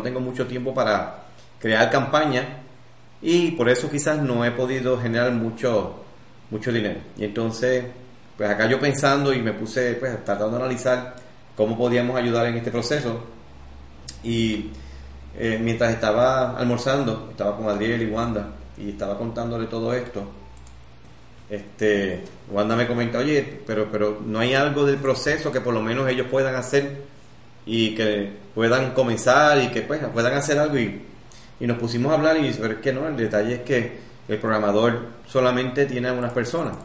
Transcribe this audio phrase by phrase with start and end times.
[0.00, 1.24] no tengo mucho tiempo para
[1.58, 2.62] crear campaña
[3.20, 6.02] y por eso quizás no he podido generar mucho,
[6.50, 7.00] mucho dinero.
[7.18, 7.84] Y entonces,
[8.36, 11.16] pues acá yo pensando y me puse, pues tratando de analizar
[11.54, 13.22] cómo podíamos ayudar en este proceso.
[14.24, 14.70] Y
[15.38, 18.48] eh, mientras estaba almorzando, estaba con Adriel y Wanda
[18.78, 20.24] y estaba contándole todo esto,
[21.50, 25.82] este, Wanda me comenta, oye, pero, pero no hay algo del proceso que por lo
[25.82, 27.02] menos ellos puedan hacer
[27.66, 31.02] y que puedan comenzar y que pues, puedan hacer algo y,
[31.60, 33.98] y nos pusimos a hablar y ver que no, el detalle es que
[34.28, 36.76] el programador solamente tiene a unas personas.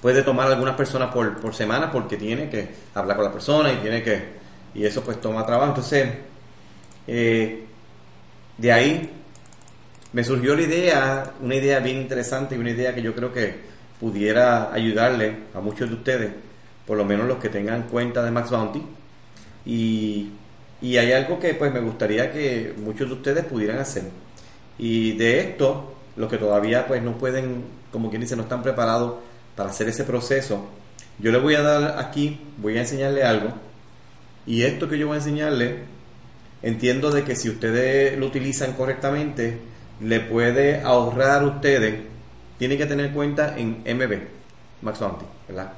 [0.00, 3.76] Puede tomar algunas personas por, por semana porque tiene que hablar con la persona y
[3.76, 4.22] tiene que,
[4.74, 5.68] y eso pues toma trabajo.
[5.68, 6.08] Entonces,
[7.06, 7.64] eh,
[8.58, 9.10] de ahí
[10.12, 13.54] me surgió la idea, una idea bien interesante y una idea que yo creo que
[14.00, 16.30] pudiera ayudarle a muchos de ustedes,
[16.86, 18.82] por lo menos los que tengan cuenta de Max Bounty.
[19.66, 20.30] Y,
[20.80, 24.04] y hay algo que pues me gustaría que muchos de ustedes pudieran hacer.
[24.78, 29.16] Y de esto, los que todavía pues no pueden, como quien dice, no están preparados
[29.56, 30.66] para hacer ese proceso,
[31.18, 33.50] yo les voy a dar aquí, voy a enseñarle algo.
[34.46, 35.78] Y esto que yo voy a enseñarle,
[36.62, 39.58] entiendo de que si ustedes lo utilizan correctamente,
[40.00, 42.00] le puede ahorrar a ustedes,
[42.58, 44.18] tienen que tener cuenta en MB,
[44.82, 45.00] Max
[45.48, 45.72] ¿verdad?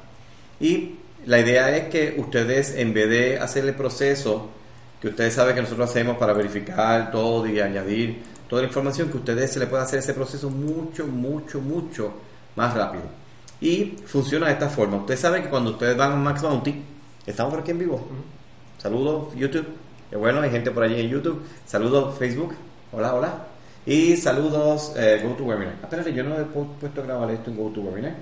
[0.61, 0.97] Y
[1.27, 4.51] la idea es que ustedes, en vez de hacer el proceso
[5.01, 9.19] que ustedes saben que nosotros hacemos para verificar todo y añadir toda la información, que
[9.19, 12.15] ustedes se le pueda hacer ese proceso mucho, mucho, mucho
[12.57, 13.05] más rápido.
[13.61, 14.97] Y funciona de esta forma.
[14.97, 16.83] Ustedes saben que cuando ustedes van a Max Bounty,
[17.27, 18.09] estamos por aquí en vivo.
[18.79, 19.67] Saludos YouTube.
[20.13, 21.43] Bueno, hay gente por allí en YouTube.
[21.67, 22.55] Saludos Facebook.
[22.93, 23.45] Hola, hola.
[23.85, 25.75] Y saludos eh, GoToWebinar.
[25.83, 28.15] Espérate, yo no he puesto a grabar esto en GoToWebinar.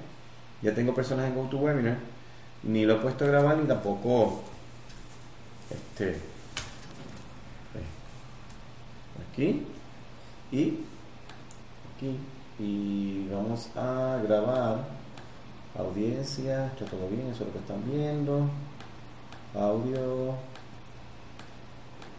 [0.62, 1.96] Ya tengo personas en GoToWebinar.
[2.62, 4.42] Ni lo he puesto a grabar ni tampoco
[5.70, 6.20] este
[9.36, 9.66] aquí
[10.50, 10.78] y
[11.94, 12.18] aquí.
[12.58, 14.78] Y vamos a grabar
[15.78, 18.48] audiencia está todo bien eso es lo que están viendo.
[19.54, 20.34] Audio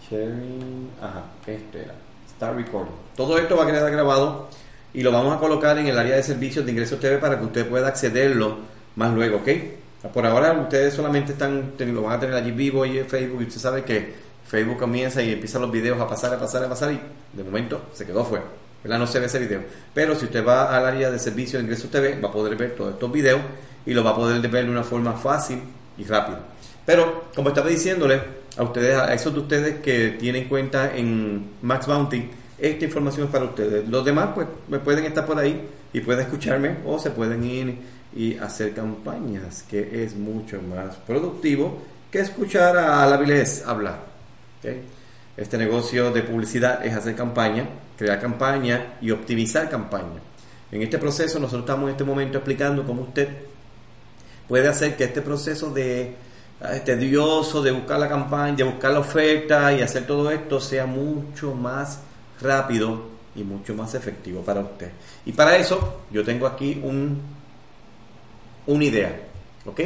[0.08, 1.96] sharing ajá este era.
[2.36, 2.94] Start recording.
[3.16, 4.48] Todo esto va a quedar grabado
[4.94, 7.46] y lo vamos a colocar en el área de servicios de ingresos TV para que
[7.46, 8.58] usted pueda accederlo
[8.96, 9.50] más luego ok
[10.14, 13.46] por ahora ustedes solamente están lo van a tener allí vivo y en Facebook y
[13.46, 14.14] usted sabe que
[14.46, 17.00] Facebook comienza y empiezan los videos a pasar, a pasar, a pasar y
[17.34, 18.46] de momento se quedó fuera.
[18.84, 19.00] ¿verdad?
[19.00, 19.62] No se ve ese video.
[19.94, 22.76] Pero si usted va al área de servicio de ingresos TV, va a poder ver
[22.76, 23.42] todos estos videos
[23.86, 25.62] y lo va a poder ver de una forma fácil
[25.98, 26.40] y rápida.
[26.86, 28.22] Pero, como estaba diciéndole,
[28.56, 33.32] a ustedes, a esos de ustedes que tienen cuenta en Max Bounty, esta información es
[33.32, 33.88] para ustedes.
[33.88, 37.78] Los demás, pues, me pueden estar por ahí y pueden escucharme o se pueden ir
[38.16, 41.82] y hacer campañas, que es mucho más productivo
[42.12, 44.00] que escuchar a la vilez hablar.
[45.36, 50.20] Este negocio de publicidad es hacer campaña, crear campaña y optimizar campaña.
[50.72, 53.30] En este proceso nosotros estamos en este momento explicando cómo usted
[54.48, 56.16] puede hacer que este proceso de
[56.62, 60.86] ah, tedioso de buscar la campaña, de buscar la oferta y hacer todo esto sea
[60.86, 62.00] mucho más
[62.42, 64.92] rápido y mucho más efectivo para usted.
[65.26, 67.22] Y para eso yo tengo aquí un,
[68.68, 69.20] una idea,
[69.66, 69.82] ¿ok?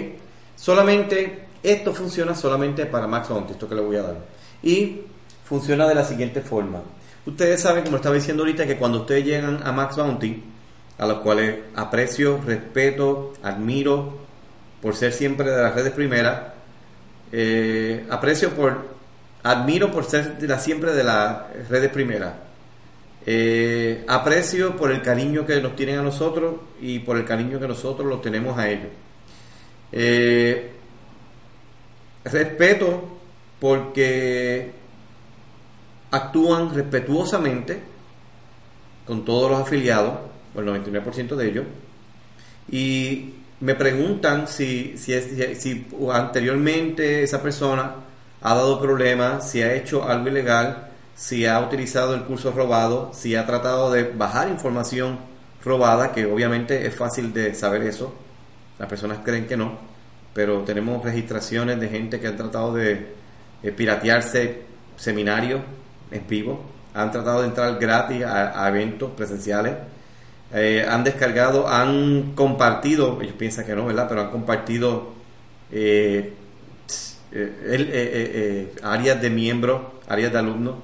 [0.56, 4.18] Solamente, esto funciona solamente para Max Bounty, esto que le voy a dar
[4.64, 5.02] y
[5.44, 6.81] funciona de la siguiente forma.
[7.25, 10.44] Ustedes saben, como estaba diciendo ahorita, que cuando ustedes llegan a Max Bounty,
[10.97, 14.20] a los cuales aprecio, respeto, admiro
[14.81, 16.41] por ser siempre de las redes primeras,
[17.31, 18.86] eh, aprecio por,
[19.44, 22.34] admiro por ser de la, siempre de las redes primeras,
[23.26, 27.68] eh, aprecio por el cariño que nos tienen a nosotros y por el cariño que
[27.68, 28.90] nosotros los tenemos a ellos.
[29.92, 30.72] Eh,
[32.26, 33.18] respeto
[33.59, 34.72] porque
[36.09, 37.80] actúan respetuosamente
[39.06, 40.20] con todos los afiliados,
[40.56, 41.66] el 99% de ellos,
[42.70, 45.20] y me preguntan si, si,
[45.56, 47.96] si anteriormente esa persona
[48.42, 50.91] ha dado problemas, si ha hecho algo ilegal,
[51.22, 55.20] si ha utilizado el curso robado, si ha tratado de bajar información
[55.64, 58.12] robada, que obviamente es fácil de saber eso,
[58.79, 59.78] las personas creen que no,
[60.34, 63.14] pero tenemos registraciones de gente que han tratado de
[63.62, 64.64] eh, piratearse
[64.97, 65.62] seminarios
[66.09, 66.59] en vivo,
[66.96, 69.76] han tratado de entrar gratis a, eventos presenciales,
[70.52, 74.08] eh, han descargado, han compartido, ellos piensan que no, ¿verdad?
[74.09, 75.14] Pero han compartido
[75.72, 76.34] eh,
[78.82, 80.76] áreas de miembros, áreas de alumnos,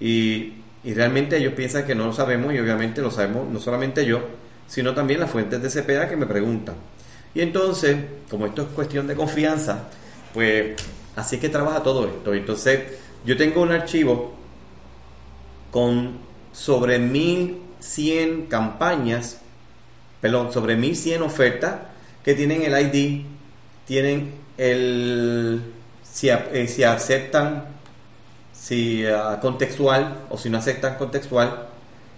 [0.00, 0.54] y,
[0.84, 4.20] y, realmente ellos piensan que no lo sabemos, y obviamente lo sabemos no solamente yo,
[4.66, 6.74] sino también las fuentes de CPA que me preguntan.
[7.34, 7.96] Y entonces,
[8.30, 9.88] como esto es cuestión de confianza,
[10.32, 10.76] pues
[11.18, 12.32] Así que trabaja todo esto.
[12.32, 12.80] Entonces,
[13.24, 14.32] Yo tengo un archivo
[15.72, 16.18] con
[16.52, 19.40] sobre 1100 campañas,
[20.20, 21.80] perdón, sobre 1100 ofertas
[22.24, 23.26] que tienen el ID,
[23.84, 25.60] tienen el
[26.04, 27.77] si, eh, aceptan
[28.58, 31.68] si ah, contextual o si no aceptan contextual,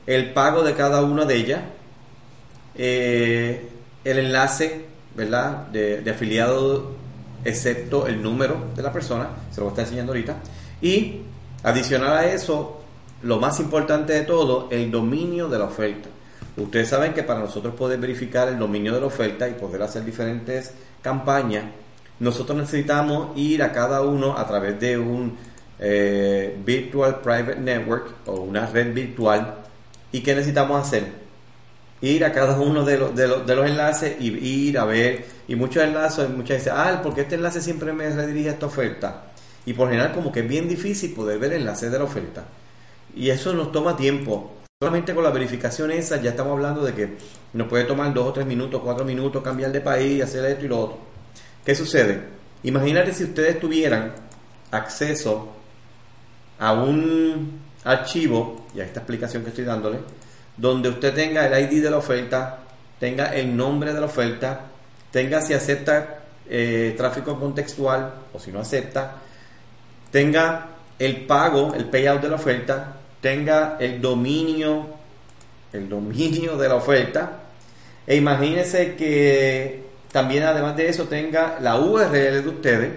[0.06, 1.60] el pago de cada una de ellas,
[2.74, 3.68] eh,
[4.04, 5.66] el enlace, ¿verdad?
[5.68, 6.92] De, afiliado,
[7.44, 10.36] excepto el número de la persona, se lo voy a estar enseñando ahorita,
[10.80, 11.20] y
[11.62, 12.80] adicional a eso,
[13.22, 16.08] lo más importante de todo, el dominio de la oferta.
[16.56, 20.04] Ustedes saben que para nosotros poder verificar el dominio de la oferta y poder hacer
[20.04, 20.72] diferentes
[21.02, 21.64] campañas,
[22.18, 25.36] nosotros necesitamos ir a cada uno a través de un
[25.80, 29.54] eh, Virtual Private Network o una red virtual.
[30.12, 31.04] ¿Y qué necesitamos hacer?
[32.02, 35.24] Ir a cada uno de los, de los, de los enlaces y ir a ver.
[35.48, 39.24] Y muchos enlaces, muchas dicen, ah, porque este enlace siempre me redirige a esta oferta.
[39.66, 42.44] Y por general como que es bien difícil poder ver el enlace de la oferta.
[43.14, 44.56] Y eso nos toma tiempo.
[44.82, 47.16] Solamente con la verificación esa ya estamos hablando de que
[47.52, 50.68] nos puede tomar dos o tres minutos, cuatro minutos cambiar de país, hacer esto y
[50.68, 50.98] lo otro.
[51.64, 52.20] ¿Qué sucede?
[52.62, 54.12] Imagínate si ustedes tuvieran
[54.70, 55.59] acceso
[56.60, 59.98] a un archivo, y a esta explicación que estoy dándole,
[60.56, 62.58] donde usted tenga el ID de la oferta,
[62.98, 64.60] tenga el nombre de la oferta,
[65.10, 69.16] tenga si acepta eh, tráfico contextual o si no acepta,
[70.10, 70.68] tenga
[70.98, 74.86] el pago, el payout de la oferta, tenga el dominio,
[75.72, 77.38] el dominio de la oferta,
[78.06, 82.90] e imagínese que también además de eso tenga la URL de ustedes,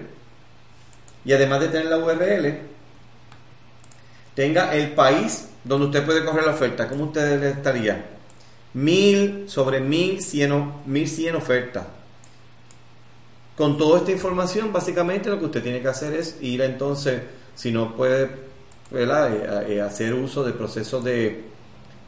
[1.23, 2.72] y además de tener la URL,
[4.35, 6.87] tenga el país donde usted puede correr la oferta.
[6.87, 8.05] ¿Cómo usted estaría?
[8.73, 11.85] Mil sobre mil cien, mil cien ofertas.
[13.55, 17.21] Con toda esta información, básicamente lo que usted tiene que hacer es ir entonces,
[17.53, 18.23] si no puede
[18.91, 21.43] eh, eh, hacer uso del proceso de,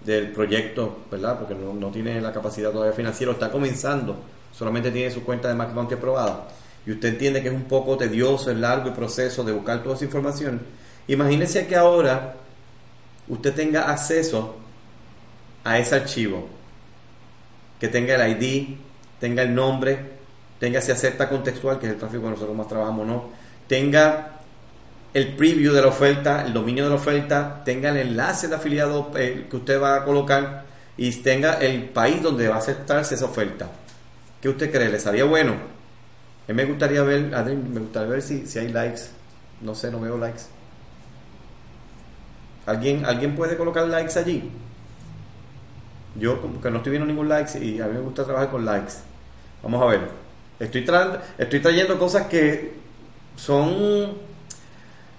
[0.04, 1.38] del proyecto, ¿verdad?
[1.38, 4.16] Porque no, tiene la capacidad todavía financiera, está comenzando,
[4.52, 6.48] solamente tiene su cuenta de McBounty aprobada.
[6.86, 9.96] Y usted entiende que es un poco tedioso, es largo el proceso de buscar toda
[9.96, 10.62] esa información.
[11.08, 12.36] Imagínese que ahora
[13.28, 14.56] usted tenga acceso
[15.64, 16.48] a ese archivo,
[17.80, 18.78] que tenga el ID,
[19.20, 20.00] tenga el nombre,
[20.60, 23.30] tenga si acepta contextual, que es el tráfico que nosotros más trabajamos, ¿no?
[23.68, 24.32] Tenga
[25.14, 29.12] el preview de la oferta, el dominio de la oferta, tenga el enlace de afiliado
[29.16, 30.66] eh, que usted va a colocar
[30.98, 33.70] y tenga el país donde va a aceptarse esa oferta.
[34.42, 34.90] ¿Qué usted cree?
[34.90, 35.56] ¿Les haría bueno?
[36.48, 39.02] Me gustaría ver, Adri, me gustaría ver si, si hay likes.
[39.62, 40.44] No sé, no veo likes.
[42.66, 44.50] ¿Alguien, ¿Alguien puede colocar likes allí?
[46.20, 48.66] Yo como que no estoy viendo ningún likes y a mí me gusta trabajar con
[48.66, 48.94] likes.
[49.62, 50.02] Vamos a ver.
[50.60, 50.86] Estoy,
[51.38, 52.74] estoy trayendo cosas que
[53.36, 54.16] son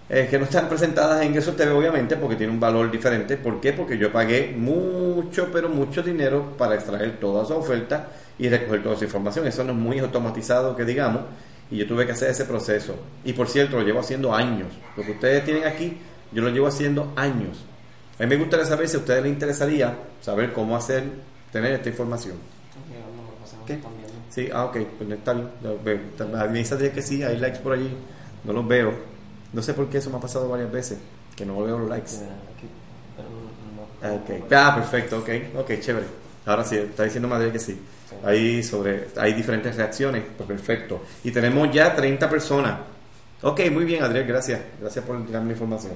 [0.08, 3.36] eh, que no están presentadas en eso TV obviamente porque tiene un valor diferente.
[3.36, 3.72] ¿Por qué?
[3.72, 8.08] Porque yo pagué mucho, pero mucho dinero para extraer toda esa oferta
[8.38, 9.46] y recoger toda esa información.
[9.46, 11.22] Eso no es muy automatizado que digamos
[11.70, 12.94] y yo tuve que hacer ese proceso.
[13.24, 14.68] Y por cierto, lo llevo haciendo años.
[14.96, 15.98] Lo que ustedes tienen aquí,
[16.32, 17.64] yo lo llevo haciendo años.
[18.18, 21.04] A mí me gustaría saber si a ustedes les interesaría saber cómo hacer,
[21.52, 22.36] tener esta información.
[23.66, 23.80] ¿Qué?
[24.30, 26.52] Sí, ah, ok, pues está bien.
[26.52, 27.90] Me dice que sí, hay likes por allí,
[28.44, 28.92] no los veo.
[29.52, 30.98] No sé por qué eso me ha pasado varias veces,
[31.34, 32.12] que no veo los likes.
[33.98, 34.44] Okay.
[34.52, 35.28] Ah, perfecto, ok,
[35.58, 36.06] ok, chévere.
[36.44, 37.80] Ahora sí, está diciendo Madrid que sí.
[38.24, 41.02] Hay, sobre, hay diferentes reacciones, pues perfecto.
[41.24, 42.78] Y tenemos ya 30 personas.
[43.42, 44.60] Ok, muy bien, Adriel, gracias.
[44.80, 45.92] Gracias por darme la información.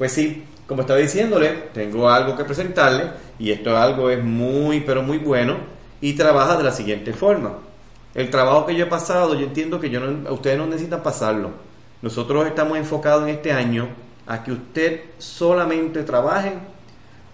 [0.00, 3.04] Pues sí, como estaba diciéndole, tengo algo que presentarle
[3.38, 5.58] y esto algo es muy, pero muy bueno
[6.00, 7.58] y trabaja de la siguiente forma.
[8.14, 11.50] El trabajo que yo he pasado, yo entiendo que yo no, ustedes no necesitan pasarlo
[12.02, 13.88] nosotros estamos enfocados en este año
[14.26, 16.54] a que usted solamente trabaje,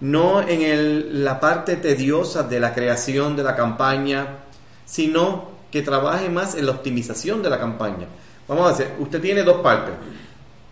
[0.01, 4.39] no en el, la parte tediosa de la creación de la campaña,
[4.85, 8.07] sino que trabaje más en la optimización de la campaña.
[8.47, 9.93] Vamos a hacer, usted tiene dos partes,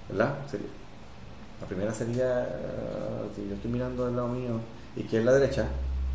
[0.09, 0.35] ¿verdad?
[1.61, 2.47] La primera sería,
[3.35, 4.59] si yo estoy mirando del lado mío,
[4.95, 5.65] izquierda, derecha,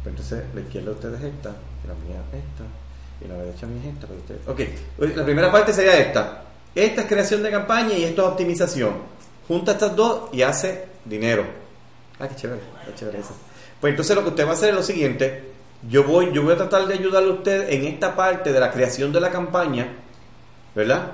[0.03, 2.65] pues entonces la izquierda de usted es esta, la mía es esta,
[3.25, 4.51] y la derecha mía es esta.
[4.51, 4.61] Ok,
[5.17, 6.45] la primera parte sería esta.
[6.75, 8.95] Esta es creación de campaña y esto es optimización.
[9.49, 11.45] Junta estas dos y hace dinero.
[12.19, 13.35] Ah, qué chévere, qué chévere eso.
[13.81, 15.51] Pues entonces lo que usted va a hacer es lo siguiente.
[15.89, 18.71] Yo voy, yo voy a tratar de ayudarle a usted en esta parte de la
[18.71, 19.89] creación de la campaña,
[20.75, 21.13] ¿verdad?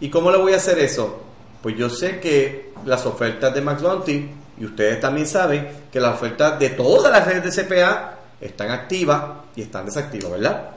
[0.00, 1.22] ¿Y cómo le voy a hacer eso?
[1.66, 4.30] Pues yo sé que las ofertas de Max Bounty,
[4.60, 9.24] y ustedes también saben que las ofertas de todas las redes de CPA están activas
[9.56, 10.70] y están desactivas, ¿verdad?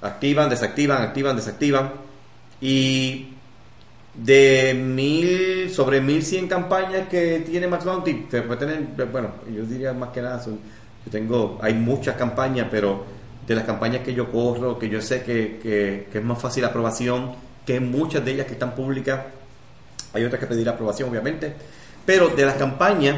[0.00, 1.92] Activan, desactivan, activan, desactivan.
[2.60, 3.34] Y
[4.14, 10.22] de mil, sobre 1100 campañas que tiene McClounty, puede tener, bueno, yo diría más que
[10.22, 10.56] nada, yo
[11.08, 13.04] tengo, hay muchas campañas, pero
[13.46, 16.62] de las campañas que yo corro, que yo sé que, que, que es más fácil
[16.62, 17.30] la aprobación,
[17.64, 19.20] que muchas de ellas que están públicas,
[20.12, 21.54] hay otras que pedir aprobación, obviamente,
[22.04, 23.16] pero de las campañas,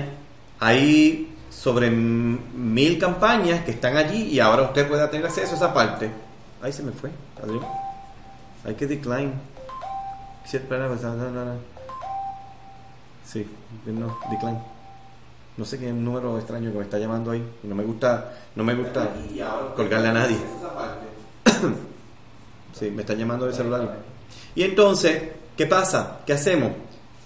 [0.61, 5.75] hay sobre mil campañas que están allí y ahora usted puede tener acceso a esa
[5.75, 6.11] parte.
[6.63, 7.11] Ahí se me fue,
[7.43, 7.65] Adrián.
[8.65, 9.33] Hay que decline.
[13.25, 13.47] Sí,
[13.87, 14.59] no, decline.
[15.57, 17.45] No sé qué número extraño que me está llamando ahí.
[17.63, 19.11] Y no me gusta, no me gusta
[19.77, 20.37] colgarle a nadie.
[22.79, 23.97] sí, me está llamando el celular.
[24.55, 25.23] Y entonces,
[25.57, 26.21] ¿qué pasa?
[26.27, 26.73] ¿Qué hacemos?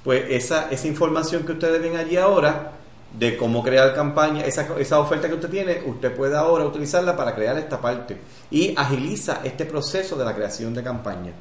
[0.08, 2.72] Pues esa, esa información que ustedes ven allí ahora,
[3.18, 7.34] de cómo crear campaña, esa, esa oferta que usted tiene, usted puede ahora utilizarla para
[7.34, 8.16] crear esta parte
[8.50, 11.32] y agiliza este proceso de la creación de campaña.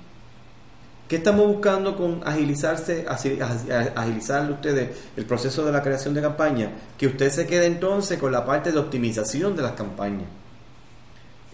[1.07, 6.69] ¿Qué estamos buscando con agilizarse, agilizarle ustedes el proceso de la creación de campaña?
[6.97, 10.27] Que usted se quede entonces con la parte de optimización de las campañas.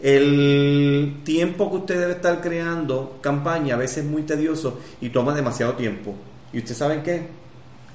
[0.01, 5.36] El tiempo que usted debe estar creando campaña a veces es muy tedioso y toma
[5.36, 6.15] demasiado tiempo.
[6.53, 7.27] ¿Y usted saben qué?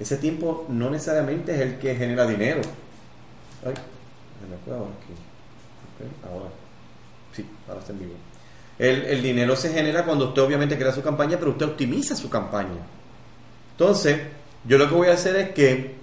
[0.00, 2.60] Ese tiempo no necesariamente es el que genera dinero.
[7.98, 8.14] Vivo.
[8.78, 12.78] El, dinero se genera cuando usted obviamente crea su campaña, pero usted optimiza su campaña.
[13.72, 14.20] Entonces,
[14.64, 15.94] yo lo que voy a hacer es que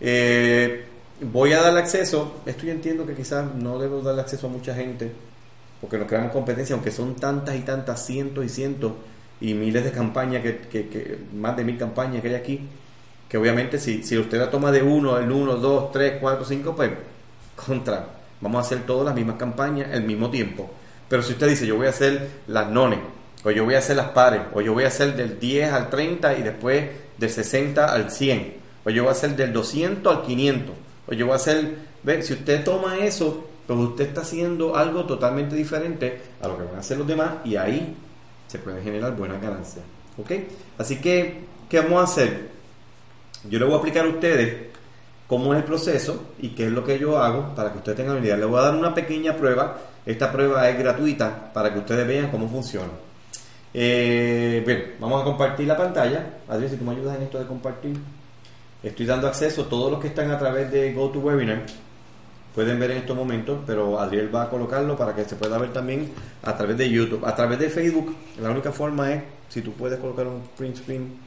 [0.00, 0.84] eh,
[1.20, 4.74] voy a darle acceso, esto yo entiendo que quizás no debo darle acceso a mucha
[4.74, 5.12] gente,
[5.80, 8.92] porque nos creamos competencia, aunque son tantas y tantas, cientos y cientos
[9.40, 12.60] y miles de campañas, que, más de mil campañas que hay aquí,
[13.28, 16.74] que obviamente si, si usted la toma de uno, el uno, dos, tres, cuatro, cinco,
[16.74, 16.90] pues
[17.54, 18.06] contra,
[18.40, 20.70] vamos a hacer todas las mismas campañas al mismo tiempo.
[21.08, 22.98] Pero si usted dice, yo voy a hacer las nones,
[23.44, 25.90] o yo voy a hacer las pares, o yo voy a hacer del 10 al
[25.90, 26.88] 30 y después
[27.18, 30.74] del 60 al 100, o yo voy a hacer del 200 al 500,
[31.06, 35.04] o yo voy a hacer, ve, si usted toma eso, pues usted está haciendo algo
[35.04, 37.96] totalmente diferente a lo que van a hacer los demás y ahí
[38.54, 39.84] se pueden generar buenas ganancias.
[40.18, 40.30] ¿Ok?
[40.78, 42.50] Así que, ¿qué vamos a hacer?
[43.48, 44.68] Yo le voy a aplicar a ustedes
[45.26, 48.16] cómo es el proceso y qué es lo que yo hago para que ustedes tengan
[48.16, 48.36] una idea.
[48.36, 52.30] Le voy a dar una pequeña prueba esta prueba es gratuita para que ustedes vean
[52.30, 52.90] cómo funciona.
[53.72, 56.40] Eh, vamos a compartir la pantalla.
[56.48, 57.96] Adrián, si tú me ayudas en esto de compartir.
[58.82, 61.64] Estoy dando acceso a todos los que están a través de GoToWebinar.
[62.54, 65.72] Pueden ver en estos momentos, pero Adriel va a colocarlo para que se pueda ver
[65.72, 67.24] también a través de YouTube.
[67.26, 71.18] A través de Facebook, la única forma es si tú puedes colocar un print screen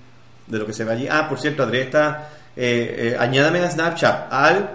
[0.48, 1.08] de lo que se ve allí.
[1.10, 2.30] Ah, por cierto, Adriel está.
[2.56, 4.70] Eh, eh, añádame a Snapchat al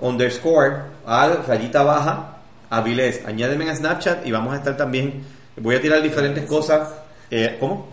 [0.00, 0.76] underscore,
[1.06, 2.38] al rayita baja
[2.70, 5.24] Avilés, añádeme a Snapchat y vamos a estar también,
[5.56, 6.88] voy a tirar diferentes cosas.
[7.28, 7.88] Eh, ¿Cómo?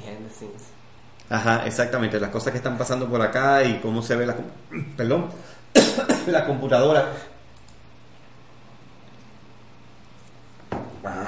[1.30, 4.36] Ajá, exactamente, las cosas que están pasando por acá y cómo se ve la,
[4.98, 5.30] perdón,
[6.28, 7.12] la computadora.
[11.10, 11.28] Ah,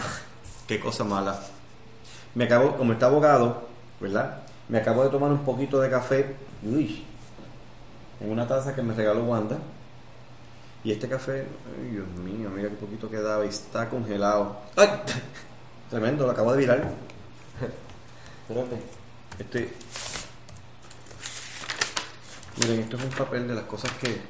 [0.68, 1.40] qué cosa mala.
[2.36, 3.70] Me acabo, como está abogado,
[4.02, 4.40] ¿verdad?
[4.68, 7.06] Me acabo de tomar un poquito de café, uy,
[8.20, 9.58] en una taza que me regaló Wanda
[10.84, 11.46] y este café,
[11.78, 14.58] ay Dios mío, mira qué poquito quedaba y está congelado.
[14.76, 14.90] ¡Ay!
[15.90, 16.92] Tremendo, lo acabo de virar.
[18.48, 18.82] Espérate.
[19.40, 19.74] Este.
[22.58, 24.22] Miren, esto es un papel de las cosas que.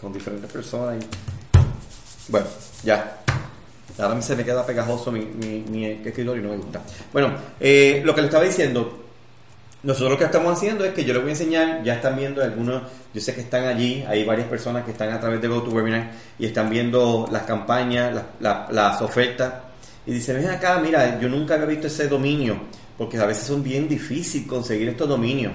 [0.00, 1.02] con diferentes personas.
[1.02, 2.30] Y...
[2.30, 2.46] Bueno,
[2.84, 3.21] ya.
[3.98, 6.80] Ahora se me queda pegajoso mi, mi, mi escritorio y no me gusta.
[7.12, 9.02] Bueno, eh, lo que le estaba diciendo,
[9.82, 12.42] nosotros lo que estamos haciendo es que yo les voy a enseñar, ya están viendo
[12.42, 12.82] algunos,
[13.12, 16.46] yo sé que están allí, hay varias personas que están a través de GoToWebinar y
[16.46, 19.54] están viendo las campañas, las, ofertas
[20.06, 22.56] y dicen, ven acá, mira, yo nunca había visto ese dominio,
[22.96, 25.52] porque a veces son bien difícil conseguir estos dominios.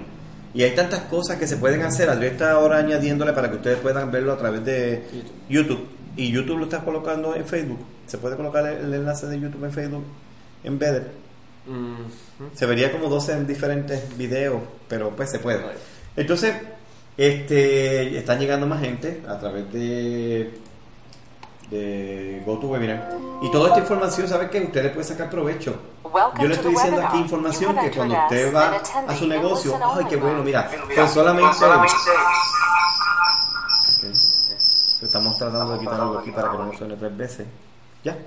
[0.53, 2.10] Y hay tantas cosas que se pueden hacer.
[2.10, 5.03] Andrés está ahora añadiéndole para que ustedes puedan verlo a través de
[5.50, 5.86] YouTube.
[6.15, 7.79] Y YouTube lo está colocando en Facebook.
[8.07, 10.05] Se puede colocar el, enlace de YouTube en Facebook
[10.63, 11.03] en vez
[12.53, 15.63] se vería como 12 diferentes videos, pero pues se puede.
[16.15, 16.55] Entonces,
[17.17, 20.59] este, están llegando más gente a través de,
[21.69, 23.17] de GoToWebinar.
[23.41, 25.75] Y toda esta información, ¿sabe que Usted le puede sacar provecho.
[26.39, 30.15] Yo le estoy diciendo aquí información que cuando usted va a su negocio, ay, qué
[30.15, 31.57] bueno, mira, pues solamente...
[35.01, 37.47] Estamos tratando de quitar algo aquí para que no suene tres veces.
[38.07, 38.17] ¿Ya?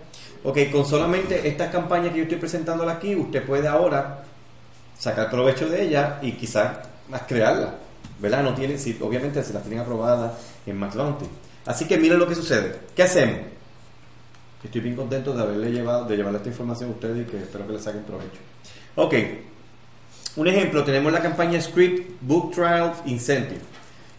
[0.45, 4.25] Ok, con solamente estas campañas que yo estoy presentando aquí, usted puede ahora
[4.99, 7.77] sacar provecho de ella y quizás más crearla.
[8.19, 8.43] ¿Verdad?
[8.43, 10.33] No tiene, si, obviamente se las tienen aprobadas
[10.67, 11.25] en McLaunty.
[11.65, 12.79] Así que miren lo que sucede.
[12.95, 13.39] ¿Qué hacemos?
[14.63, 17.67] Estoy bien contento de haberle llevado, de llevarle esta información a ustedes y que espero
[17.67, 18.41] que le saquen provecho.
[18.97, 19.15] Ok.
[20.37, 23.63] un ejemplo, tenemos la campaña Script Book Trials Incentive.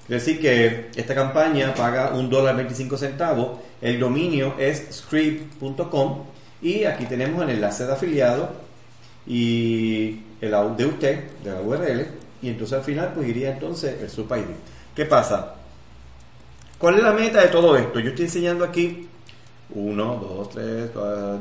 [0.03, 3.59] Es decir, que esta campaña paga un dólar 25 centavos.
[3.81, 6.23] El dominio es script.com
[6.61, 8.49] y aquí tenemos el enlace de afiliado
[9.25, 12.07] y el de usted, de la URL.
[12.41, 14.45] Y entonces al final pues iría entonces el subID.
[14.95, 15.55] ¿Qué pasa?
[16.77, 17.99] ¿Cuál es la meta de todo esto?
[17.99, 19.07] Yo estoy enseñando aquí
[19.73, 20.93] 1, 2, 3,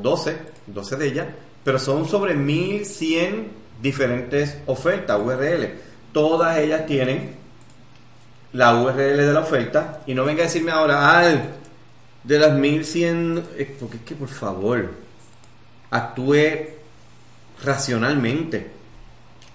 [0.02, 0.37] 12,
[0.67, 1.26] 12 de ellas,
[1.64, 3.49] pero son sobre 1100
[3.81, 5.71] diferentes ofertas URL.
[6.12, 7.39] Todas ellas tienen
[8.52, 11.50] la URL de la oferta y no venga a decirme ahora, al
[12.25, 14.90] de las 1100, eh, porque es que por favor,
[15.90, 16.69] actúe
[17.64, 18.71] racionalmente.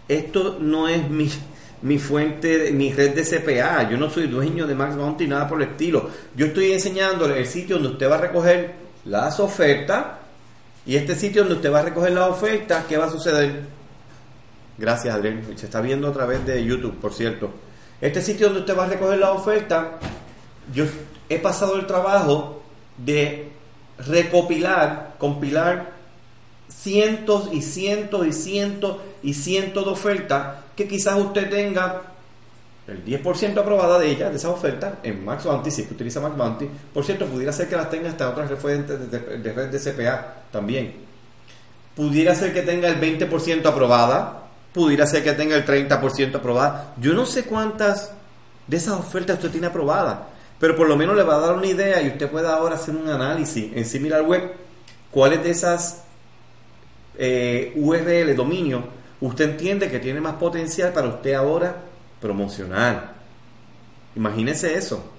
[0.08, 1.30] Esto no es mi,
[1.82, 3.90] mi fuente, mi red de CPA.
[3.90, 6.10] Yo no soy dueño de Max Bounty, nada por el estilo.
[6.36, 8.74] Yo estoy enseñándole el sitio donde usted va a recoger
[9.06, 10.06] las ofertas
[10.86, 13.64] y este sitio donde usted va a recoger las ofertas, ¿qué va a suceder?
[14.78, 15.42] Gracias, Adrián.
[15.56, 17.52] Se está viendo a través de YouTube, por cierto.
[18.06, 19.94] Este sitio donde usted va a recoger la oferta,
[20.72, 20.86] yo
[21.28, 22.62] he pasado el trabajo
[23.00, 23.50] de
[23.98, 25.92] recopilar, compilar
[26.70, 32.04] cientos y cientos y cientos y cientos de ofertas que quizás usted tenga
[32.88, 36.70] el 10% aprobada de ellas, de esas ofertas, en Max Bounty, si utiliza Max Bounty.
[36.94, 40.44] Por cierto, pudiera ser que las tenga hasta otras referentes de, de, red de CPA
[40.52, 40.94] también.
[41.96, 44.45] Pudiera ser que tenga el 20% aprobada,
[44.76, 46.94] pudiera ser que tenga el 30% aprobada.
[47.00, 48.12] Yo no sé cuántas
[48.68, 50.18] de esas ofertas usted tiene aprobadas,
[50.60, 52.94] pero por lo menos le va a dar una idea y usted puede ahora hacer
[52.94, 54.52] un análisis en Similar Web.
[55.12, 56.04] ¿Cuáles de esas
[57.18, 58.84] eh, URL, dominio,
[59.22, 61.78] usted entiende que tiene más potencial para usted ahora
[62.20, 63.14] promocionar?
[64.14, 65.10] Imagínese eso.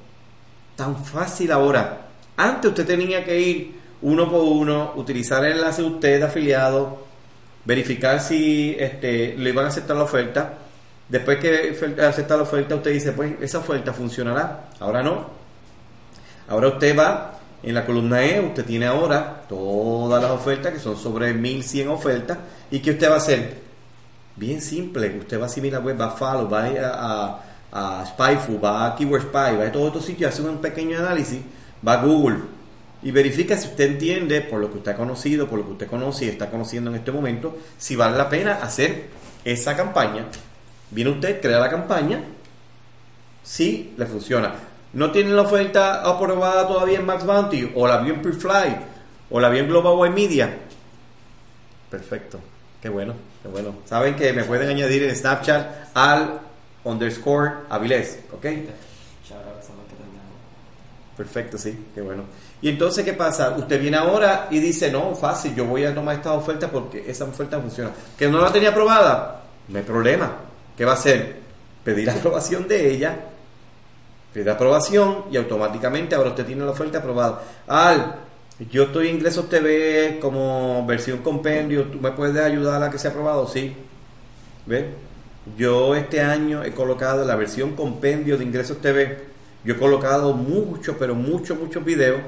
[0.77, 2.09] Tan fácil ahora.
[2.37, 7.06] Antes usted tenía que ir uno por uno, utilizar el enlace de usted afiliado,
[7.67, 10.55] verificar si este, le iban a aceptar la oferta.
[11.09, 14.69] Después que acepta la oferta, usted dice, pues esa oferta funcionará.
[14.81, 15.27] Ahora no.
[16.49, 20.97] Ahora usted va en la columna E, usted tiene ahora todas las ofertas, que son
[20.97, 22.39] sobre 1100 ofertas.
[22.71, 23.67] ¿Y qué usted va a hacer?
[24.37, 25.19] Bien simple.
[25.19, 27.41] Usted va a Similar Web, va a Follow, va a,
[27.73, 30.99] a, a Spyfu, va a Keyword Spy, va a todos estos sitios, hace un pequeño
[30.99, 31.41] análisis,
[31.87, 32.56] va a Google
[33.03, 35.87] y verifica si usted entiende, por lo que usted ha conocido, por lo que usted
[35.87, 39.07] conoce y está conociendo en este momento, si vale la pena hacer
[39.45, 40.27] esa campaña.
[40.91, 42.21] Viene usted, crea la campaña,
[43.43, 44.55] si le funciona.
[44.93, 48.77] No tiene la oferta aprobada todavía en Max Bounty, o la vio en Prefly,
[49.31, 50.59] o la vio en Global Wide Media.
[51.91, 52.41] Perfecto,
[52.81, 53.75] qué bueno, qué bueno.
[53.85, 56.41] Saben que me pueden añadir en Snapchat al
[56.85, 58.47] underscore Avilés, ¿ok?
[61.17, 62.25] Perfecto, sí, qué bueno.
[62.67, 63.55] Y entonces, ¿qué pasa?
[63.57, 67.23] Usted viene ahora y dice, no, fácil, yo voy a tomar esta oferta porque esa
[67.23, 67.93] oferta funciona.
[68.19, 70.33] Que no la tenía aprobada, no hay problema.
[70.77, 71.37] ¿Qué va a hacer?
[71.85, 73.21] Pedir la aprobación de ella,
[74.35, 77.41] pedir aprobación y automáticamente ahora usted tiene la oferta aprobada.
[77.69, 78.17] Al,
[78.69, 83.13] yo estoy en Ingresos TV como versión compendio, ¿tú me puedes ayudar a que sea
[83.13, 83.47] aprobado?
[83.47, 83.77] Sí.
[84.67, 84.87] ¿Ves?
[85.57, 90.95] Yo este año he colocado la versión compendio de Ingresos TV yo he colocado muchos,
[90.97, 92.21] pero muchos, muchos videos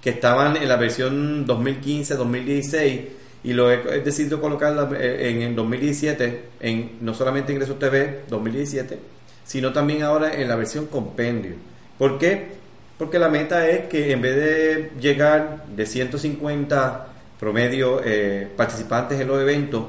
[0.00, 3.00] que estaban en la versión 2015-2016
[3.44, 8.98] y lo he, decidido colocar en, en 2017, en, no solamente Ingresos TV 2017,
[9.44, 11.54] sino también ahora en la versión compendio.
[11.98, 12.56] ¿Por qué?
[12.98, 19.28] Porque la meta es que en vez de llegar de 150 promedio eh, participantes en
[19.28, 19.84] los eventos,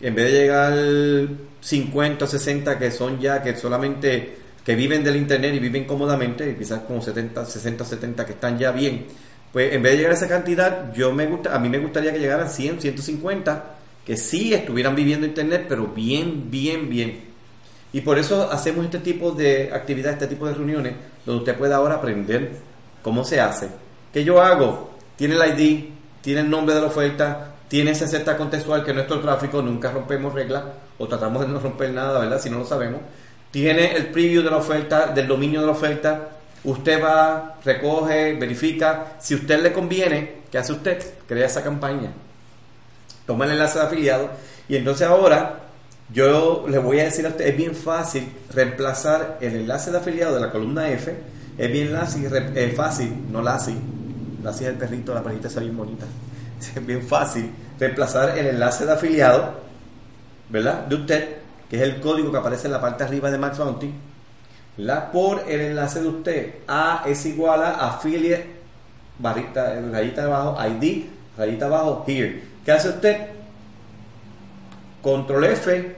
[0.00, 0.74] en vez de llegar
[1.60, 6.56] 50 o 60 que son ya que solamente que viven del internet y viven cómodamente,
[6.56, 9.06] quizás como 70, 60, 70 que están ya bien,
[9.54, 12.12] pues en vez de llegar a esa cantidad, yo me gusta, a mí me gustaría
[12.12, 13.64] que llegaran 100, 150
[14.04, 17.20] que sí estuvieran viviendo internet, pero bien, bien, bien.
[17.92, 21.76] Y por eso hacemos este tipo de actividades, este tipo de reuniones, donde usted pueda
[21.76, 22.50] ahora aprender
[23.00, 23.68] cómo se hace.
[24.12, 24.90] ¿Qué yo hago?
[25.14, 25.84] Tiene el ID,
[26.20, 30.34] tiene el nombre de la oferta, tiene ese Z contextual que nuestro tráfico nunca rompemos
[30.34, 30.64] reglas
[30.98, 32.40] o tratamos de no romper nada, ¿verdad?
[32.40, 33.00] Si no lo sabemos
[33.54, 36.33] tiene el preview de la oferta, del dominio de la oferta.
[36.64, 39.16] Usted va, recoge, verifica.
[39.18, 41.02] Si a usted le conviene, ¿qué hace usted?
[41.28, 42.10] Crea esa campaña.
[43.26, 44.30] Toma el enlace de afiliado.
[44.68, 45.60] Y entonces ahora
[46.12, 50.34] yo le voy a decir a usted, es bien fácil reemplazar el enlace de afiliado
[50.34, 51.14] de la columna F.
[51.56, 52.28] Es bien fácil,
[52.74, 53.76] fácil, no Lassie.
[54.42, 56.06] Lassie es el perrito, la perrita está bien bonita.
[56.60, 59.60] Es bien fácil reemplazar el enlace de afiliado,
[60.48, 60.86] ¿verdad?
[60.86, 61.36] De usted
[61.68, 63.92] que es el código que aparece en la parte arriba de Max Bounty,
[64.76, 66.54] la por el enlace de usted.
[66.66, 68.46] A es igual a affiliate,
[69.18, 71.04] barrita, rayita abajo, ID,
[71.36, 72.42] rayita abajo, here.
[72.64, 73.28] ¿Qué hace usted?
[75.02, 75.96] Control F,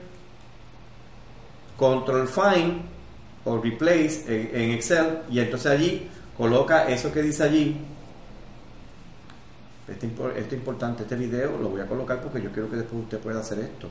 [1.77, 2.81] control find
[3.45, 7.77] o replace en, Excel y entonces allí coloca eso que dice allí
[9.87, 13.19] esto, es importante, este video lo voy a colocar porque yo quiero que después usted
[13.19, 13.89] pueda hacer esto.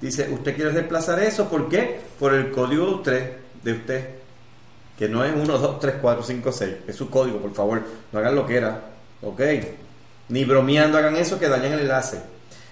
[0.00, 2.00] Dice, usted quiere reemplazar eso, ¿por qué?
[2.18, 4.08] Por el código de usted, de usted,
[4.98, 8.18] que no es 1, 2, 3, 4, 5, 6, es su código, por favor, no
[8.18, 8.80] hagan lo que era,
[9.22, 9.40] ¿ok?
[10.28, 12.20] Ni bromeando hagan eso que dañan el enlace.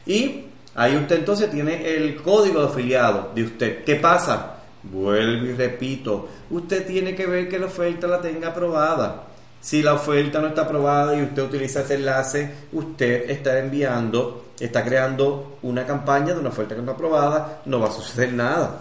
[0.07, 3.85] Y ahí usted entonces tiene el código de afiliado de usted.
[3.85, 4.57] ¿Qué pasa?
[4.85, 9.25] Vuelvo y repito, usted tiene que ver que la oferta la tenga aprobada.
[9.61, 14.85] Si la oferta no está aprobada y usted utiliza ese enlace, usted está enviando, está
[14.85, 18.81] creando una campaña de una oferta que no está aprobada, no va a suceder nada.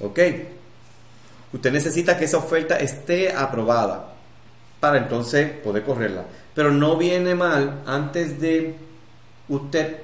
[0.00, 0.18] ¿Ok?
[1.52, 4.12] Usted necesita que esa oferta esté aprobada
[4.80, 6.24] para entonces poder correrla.
[6.54, 8.76] Pero no viene mal antes de
[9.48, 9.96] usted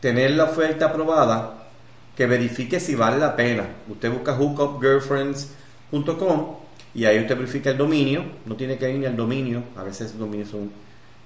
[0.00, 1.68] tener la oferta aprobada
[2.16, 3.66] que verifique si vale la pena.
[3.88, 6.56] Usted busca hookupgirlfriends.com
[6.94, 10.10] y ahí usted verifica el dominio, no tiene que ir ni al dominio, a veces
[10.10, 10.70] los dominios son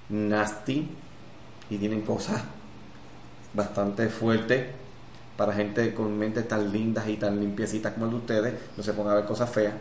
[0.09, 0.87] nasty
[1.69, 2.41] y tienen cosas
[3.53, 4.67] bastante fuertes
[5.37, 8.93] para gente con mentes tan lindas y tan limpiecitas como el de ustedes, no se
[8.93, 9.73] pongan a ver cosas feas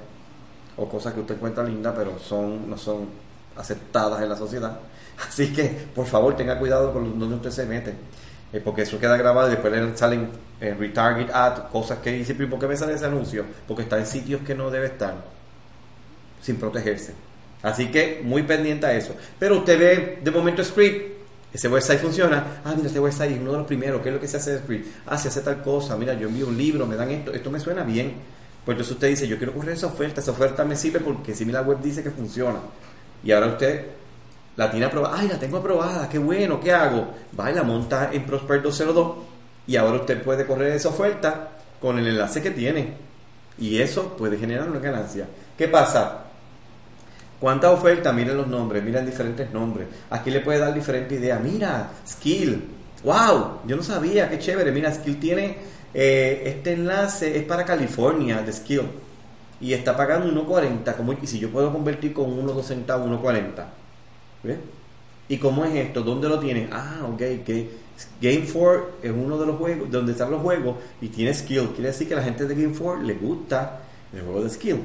[0.77, 3.07] o cosas que usted encuentra lindas pero son no son
[3.57, 4.79] aceptadas en la sociedad.
[5.29, 5.65] Así que,
[5.95, 7.95] por favor, tenga cuidado con donde usted se mete.
[8.53, 10.29] Eh, porque eso queda grabado y después le salen
[10.61, 13.45] eh, retarget ad, cosas que dice, ¿por qué me sale ese anuncio?
[13.67, 15.15] Porque está en sitios que no debe estar
[16.41, 17.13] sin protegerse.
[17.63, 19.17] Así que muy pendiente a eso.
[19.39, 21.16] Pero usted ve de momento script,
[21.57, 22.61] ese website funciona.
[22.67, 24.03] Ah, mira, este website es uno de los primeros.
[24.03, 24.61] ¿Qué es lo que se hace?
[25.07, 25.97] Ah, se hace tal cosa.
[25.97, 27.33] Mira, yo envío un libro, me dan esto.
[27.33, 28.13] Esto me suena bien.
[28.63, 30.21] Pues entonces usted dice, yo quiero correr esa oferta.
[30.21, 32.59] Esa oferta me sirve porque si la web dice que funciona.
[33.25, 33.87] Y ahora usted
[34.57, 35.17] la tiene aprobada.
[35.19, 36.07] Ay, la tengo aprobada.
[36.11, 37.15] Qué bueno, ¿qué hago?
[37.41, 39.17] Va y la monta en Prosper 202.
[39.67, 42.99] Y ahora usted puede correr esa oferta con el enlace que tiene.
[43.59, 45.27] Y eso puede generar una ganancia.
[45.57, 46.26] ¿Qué pasa?
[47.41, 48.15] ¿Cuántas ofertas?
[48.15, 49.89] Miren los nombres, miren diferentes nombres.
[50.11, 51.39] Aquí le puede dar diferente idea.
[51.39, 52.65] Mira, Skill.
[53.05, 53.61] ¡Wow!
[53.67, 54.73] Yo no sabía, qué chévere.
[54.73, 55.57] Mira, Skill tiene
[55.93, 58.83] eh, este enlace, es para California, de Skill.
[59.61, 60.97] Y está pagando 1.40.
[60.97, 63.65] Como, y si yo puedo convertir con 1.2 centavos, 1.40.
[64.43, 64.59] ¿Ves?
[65.29, 66.03] ¿Y cómo es esto?
[66.03, 66.71] ¿Dónde lo tienen?
[66.73, 67.71] Ah, ok, que
[68.21, 71.71] Game 4 es uno de los juegos, donde están los juegos y tiene Skill.
[71.75, 73.81] Quiere decir que a la gente de Game 4 le gusta
[74.13, 74.81] el juego de Skill.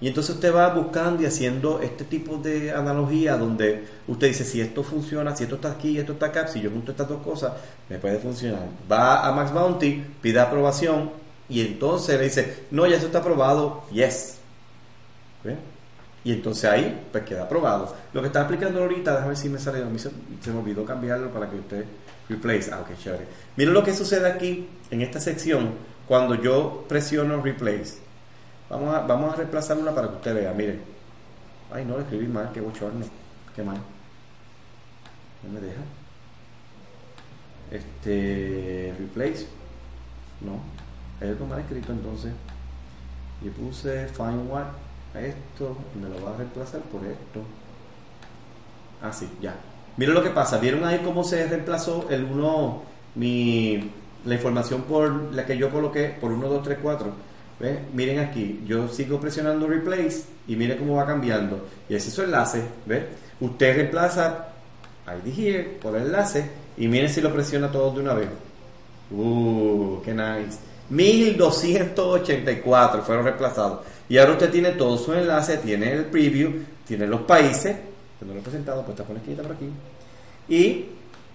[0.00, 4.60] Y entonces usted va buscando y haciendo este tipo de analogía donde usted dice, si
[4.60, 7.52] esto funciona, si esto está aquí, esto está acá, si yo junto estas dos cosas,
[7.88, 8.66] me puede funcionar.
[8.90, 11.10] Va a Max Bounty, pide aprobación
[11.50, 14.38] y entonces le dice, no, ya eso está aprobado, yes.
[16.24, 17.94] Y entonces ahí, pues queda aprobado.
[18.14, 20.10] Lo que está aplicando ahorita, déjame ver si me sale, a mí se,
[20.50, 21.84] me olvidó cambiarlo para que usted
[22.28, 22.70] replace.
[22.72, 23.26] Ah, ok, chévere.
[23.56, 25.72] Miren lo que sucede aquí en esta sección
[26.06, 28.09] cuando yo presiono replace
[28.70, 30.78] Vamos a, vamos a reemplazar una para que usted vea, mire.
[31.72, 33.04] Ay, no, le escribí mal, qué bochorno.
[33.54, 33.78] Qué mal.
[35.42, 35.80] No me deja.
[37.72, 38.94] Este.
[38.96, 39.48] Replace.
[40.40, 40.60] No.
[41.20, 42.32] Es algo mal escrito entonces.
[43.42, 44.66] Y puse find what.
[45.14, 45.76] Esto.
[46.00, 47.42] Me lo va a reemplazar por esto.
[49.02, 49.54] Así, ah, ya.
[49.96, 50.58] Miren lo que pasa.
[50.58, 52.82] ¿Vieron ahí cómo se reemplazó el 1?
[53.16, 53.90] Mi.
[54.24, 57.29] La información por la que yo coloqué por 1, 2, 3, 4
[57.92, 61.68] Miren aquí, yo sigo presionando replace y miren cómo va cambiando.
[61.88, 63.04] Y ese es su enlace, ¿ves?
[63.38, 64.48] Usted reemplaza
[65.06, 68.28] ID here por enlace y miren si lo presiona todo de una vez.
[69.10, 70.58] Uh, qué nice.
[70.88, 73.80] 1284 fueron reemplazados.
[74.08, 77.76] Y ahora usted tiene todo su enlace, tiene el preview, tiene los países,
[78.18, 79.68] que no lo he presentado, pues está con la esquina por aquí.
[80.48, 80.86] Y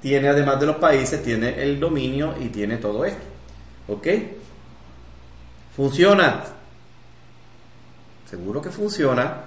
[0.02, 3.22] tiene además de los países, tiene el dominio y tiene todo esto.
[3.88, 4.08] ¿Ok?
[5.76, 6.44] ¿Funciona?
[8.30, 9.42] Seguro que funciona.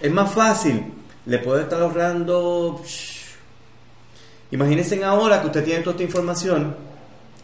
[0.00, 0.94] Es más fácil.
[1.26, 2.82] Le puede estar ahorrando.
[4.50, 6.74] Imagínense ahora que usted tiene toda esta información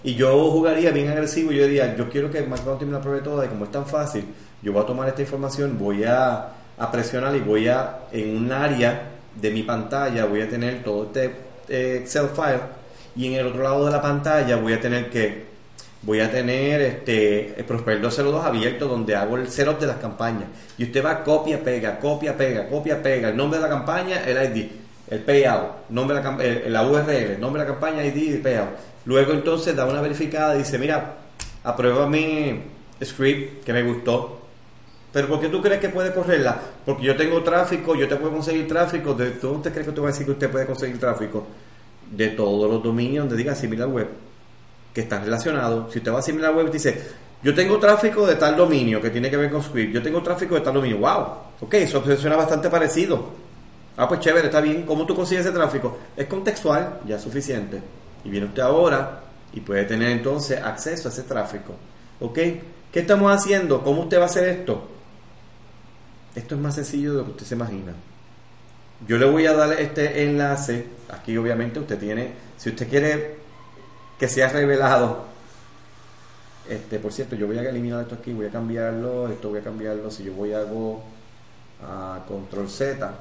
[0.02, 1.52] y yo jugaría bien agresivo.
[1.52, 4.24] Yo diría, yo quiero que McDonald's me la pruebe toda y como es tan fácil,
[4.62, 6.48] yo voy a tomar esta información, voy a,
[6.90, 11.34] presionar y voy a, en un área de mi pantalla, voy a tener todo este
[11.68, 12.60] eh, Excel file
[13.16, 15.45] y en el otro lado de la pantalla voy a tener que
[16.06, 20.44] voy a tener este Prosper 202 abierto donde hago el setup de las campañas.
[20.78, 24.56] Y usted va copia, pega, copia, pega, copia, pega, el nombre de la campaña, el
[24.56, 24.68] ID,
[25.10, 28.68] el payout, nombre de la, el, la URL, nombre de la campaña, ID y payout.
[29.04, 31.16] Luego entonces da una verificada y dice, mira,
[31.64, 32.62] aprueba mi
[33.04, 34.42] script que me gustó.
[35.12, 36.60] Pero ¿por qué tú crees que puede correrla?
[36.84, 39.12] Porque yo tengo tráfico, yo te puedo conseguir tráfico.
[39.14, 41.46] ¿De dónde usted cree que te va a decir que usted puede conseguir tráfico?
[42.12, 44.25] De todos los dominios donde diga similar web
[44.96, 45.92] que están relacionados.
[45.92, 46.98] Si usted va a similar web y dice,
[47.42, 49.92] Yo tengo tráfico de tal dominio que tiene que ver con script.
[49.92, 50.96] Yo tengo tráfico de tal dominio.
[50.96, 51.26] ¡Wow!
[51.60, 53.28] Ok, eso suena bastante parecido.
[53.98, 54.84] Ah, pues chévere, está bien.
[54.86, 55.98] ¿Cómo tú consigues ese tráfico?
[56.16, 57.78] Es contextual, ya es suficiente.
[58.24, 59.20] Y viene usted ahora
[59.52, 61.74] y puede tener entonces acceso a ese tráfico.
[62.20, 62.38] ¿Ok?
[62.90, 63.82] ¿Qué estamos haciendo?
[63.82, 64.88] ¿Cómo usted va a hacer esto?
[66.34, 67.92] Esto es más sencillo de lo que usted se imagina.
[69.06, 70.86] Yo le voy a dar este enlace.
[71.10, 73.45] Aquí obviamente usted tiene, si usted quiere
[74.18, 75.36] que sea revelado
[76.68, 79.62] este, por cierto, yo voy a eliminar esto aquí, voy a cambiarlo, esto voy a
[79.62, 81.02] cambiarlo, si yo voy a hago
[81.82, 83.14] a control Z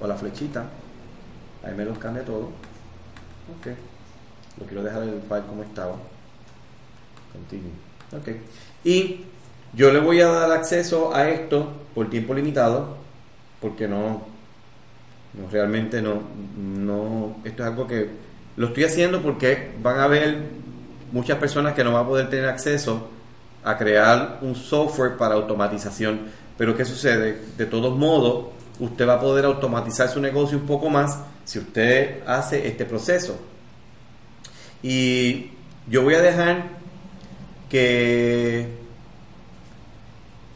[0.00, 0.66] o la flechita,
[1.62, 2.50] ahí me los cambia todo.
[3.58, 3.68] Ok.
[4.58, 5.94] Lo quiero dejar el file como estaba.
[7.32, 7.70] Continue.
[8.16, 8.28] Ok.
[8.84, 9.24] Y
[9.74, 12.96] yo le voy a dar acceso a esto por tiempo limitado,
[13.60, 14.22] porque no,
[15.34, 16.22] no realmente no,
[16.56, 18.10] no, esto es algo que
[18.58, 20.36] lo estoy haciendo porque van a ver
[21.12, 23.08] muchas personas que no van a poder tener acceso
[23.62, 26.22] a crear un software para automatización.
[26.56, 27.40] Pero ¿qué sucede?
[27.56, 28.46] De todos modos,
[28.80, 33.38] usted va a poder automatizar su negocio un poco más si usted hace este proceso.
[34.82, 35.52] Y
[35.88, 36.64] yo voy a dejar
[37.70, 38.66] que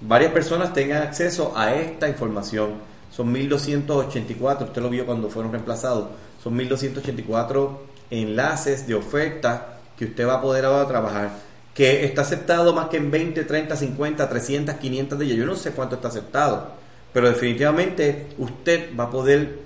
[0.00, 2.72] varias personas tengan acceso a esta información.
[3.12, 6.08] Son 1284, usted lo vio cuando fueron reemplazados.
[6.42, 11.31] Son 1284 enlaces de oferta que usted va a poder ahora trabajar,
[11.75, 15.38] que está aceptado más que en 20, 30, 50, 300, 500 de ellas.
[15.38, 16.72] Yo no sé cuánto está aceptado,
[17.12, 19.61] pero definitivamente usted va a poder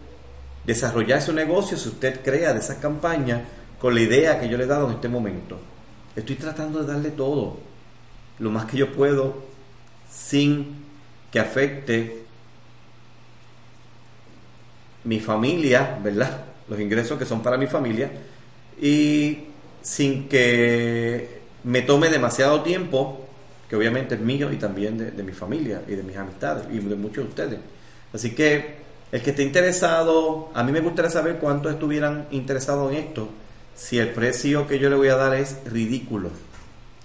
[0.65, 3.43] desarrollar su negocio si usted crea de esas campañas
[3.81, 5.59] con la idea que yo le he dado en este momento.
[6.15, 7.59] Estoy tratando de darle todo,
[8.39, 9.45] lo más que yo puedo,
[10.11, 10.85] sin
[11.31, 12.25] que afecte
[15.05, 16.45] mi familia, ¿verdad?
[16.69, 18.11] Los ingresos que son para mi familia.
[18.81, 19.45] Y
[19.83, 23.27] sin que me tome demasiado tiempo,
[23.69, 26.95] que obviamente es mío y también de, mi familia y de mis amistades y de
[26.95, 27.59] muchos de ustedes.
[28.13, 28.77] Así que
[29.13, 33.29] el que esté interesado, a mí me gustaría saber cuántos estuvieran interesados en esto,
[33.75, 36.31] si el precio que yo le voy a dar es ridículo,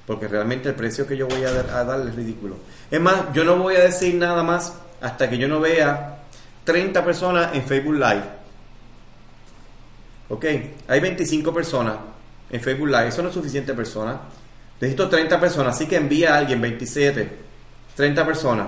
[0.05, 2.55] porque realmente el precio que yo voy a, dar, a darle es ridículo.
[2.89, 6.23] Es más, yo no voy a decir nada más hasta que yo no vea
[6.63, 8.40] 30 personas en Facebook Live.
[10.31, 10.45] Ok,
[10.87, 11.95] hay 25 personas
[12.49, 13.09] en Facebook Live.
[13.09, 14.15] Eso no es suficiente personas.
[14.79, 17.29] Necesito 30 personas, así que envía a alguien, 27,
[17.95, 18.67] 30 personas.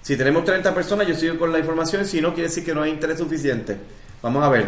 [0.00, 2.82] Si tenemos 30 personas, yo sigo con la información, si no, quiere decir que no
[2.82, 3.76] hay interés suficiente.
[4.22, 4.66] Vamos a ver.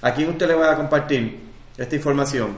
[0.00, 1.40] ¿A quién usted le va a compartir
[1.76, 2.54] esta información?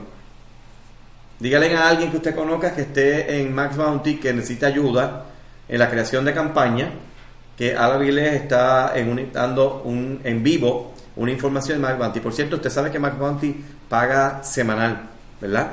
[1.39, 5.25] Dígale a alguien que usted conozca que esté en Max Bounty, que necesita ayuda
[5.67, 6.91] en la creación de campaña,
[7.57, 12.19] que Ala Viles está en dando un, en vivo una información de Max Bounty.
[12.19, 13.55] Por cierto, usted sabe que Max Bounty
[13.89, 15.01] paga semanal,
[15.39, 15.71] ¿verdad?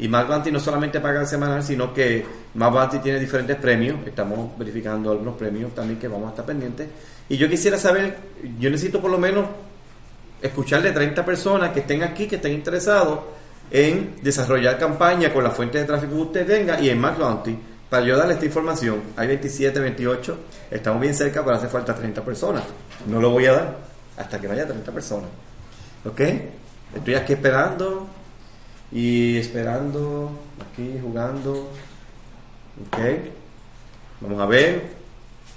[0.00, 3.98] Y Mark no solamente paga semanal, sino que Mark tiene diferentes premios.
[4.06, 6.88] Estamos verificando algunos premios también que vamos a estar pendientes.
[7.28, 8.16] Y yo quisiera saber,
[8.58, 9.44] yo necesito por lo menos
[10.40, 13.20] escuchar de 30 personas que estén aquí, que estén interesados
[13.70, 17.18] en desarrollar campaña con la fuente de tráfico que usted tenga y en Mark
[17.90, 19.02] para yo darle esta información.
[19.16, 20.38] Hay 27, 28,
[20.70, 22.62] estamos bien cerca, pero hace falta 30 personas.
[23.06, 23.89] No lo voy a dar
[24.20, 25.30] hasta que no haya 30 personas.
[26.04, 26.20] ¿Ok?
[26.94, 28.06] Estoy aquí esperando
[28.92, 30.30] y esperando,
[30.60, 31.70] aquí jugando.
[32.86, 32.98] Ok.
[34.20, 34.82] Vamos a ver.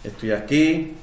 [0.04, 0.95] Estoy aquí.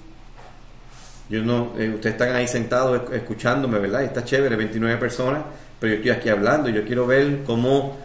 [1.28, 4.02] Yo no, eh, ustedes están ahí sentados escuchándome, ¿verdad?
[4.02, 5.44] Está chévere, 29 personas,
[5.78, 7.98] pero yo estoy aquí hablando y yo quiero ver cómo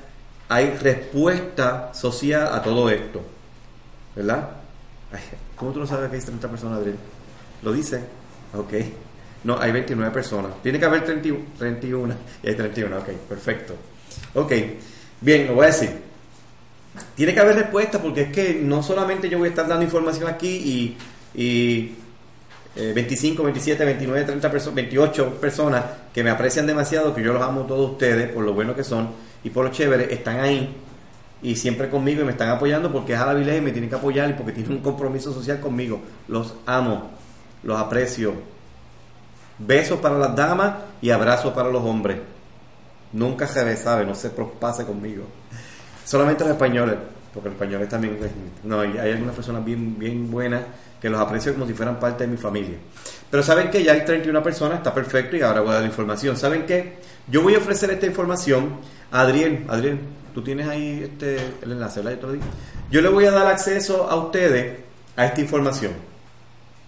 [0.48, 3.22] hay respuesta social a todo esto.
[4.16, 4.50] ¿Verdad?
[5.56, 6.98] ¿Cómo tú no sabes que hay 30 personas, Adriel?
[7.64, 8.02] ¿Lo dice?
[8.54, 8.74] Ok.
[9.46, 10.54] No, hay 29 personas.
[10.64, 12.98] Tiene que haber 31 y hay 31.
[12.98, 13.76] Ok, perfecto.
[14.34, 14.52] Ok,
[15.22, 15.92] bien, lo voy a decir.
[17.14, 20.28] Tiene que haber respuesta porque es que no solamente yo voy a estar dando información
[20.28, 20.98] aquí
[21.36, 21.96] y,
[22.76, 27.62] 25, 27, 29, 30 personas, 28 personas que me aprecian demasiado, que yo los amo
[27.62, 29.10] todos ustedes por lo bueno que son
[29.44, 30.76] y por lo chévere, están ahí
[31.44, 33.96] y siempre conmigo y me están apoyando porque es a la y me tienen que
[33.96, 36.02] apoyar y porque tienen un compromiso social conmigo.
[36.28, 37.12] Los amo,
[37.64, 38.55] los aprecio
[39.58, 42.18] Besos para las damas y abrazos para los hombres.
[43.14, 45.24] Nunca se sabe, no se pase conmigo.
[46.04, 46.96] Solamente los españoles,
[47.34, 48.18] porque los españoles también.
[48.18, 48.32] Pues,
[48.64, 50.62] no, hay, algunas personas bien, bien buenas
[51.02, 52.78] que los aprecio como si fueran parte de mi familia.
[53.30, 55.88] Pero saben que ya hay 31 personas, está perfecto y ahora voy a dar la
[55.88, 56.36] información.
[56.36, 56.98] ¿Saben qué?
[57.28, 58.78] Yo voy a ofrecer esta información
[59.12, 59.66] a Adriel.
[59.70, 60.00] Adriel,
[60.34, 62.20] tú tienes ahí este, el enlace, ¿verdad?
[62.22, 62.40] Yo,
[62.92, 64.80] Yo le voy a dar acceso a ustedes
[65.16, 65.94] a esta información.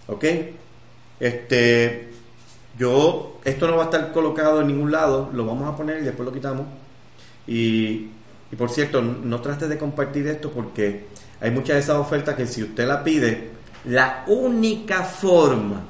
[0.06, 0.24] ¿Ok?
[1.20, 2.08] Este,
[2.78, 6.04] yo, esto no va a estar colocado en ningún lado, lo vamos a poner y
[6.04, 6.66] después lo quitamos.
[7.46, 8.10] Y
[8.56, 11.06] por cierto, no trate de compartir esto porque
[11.40, 13.50] hay muchas de esas ofertas que si usted la pide,
[13.84, 15.82] la única forma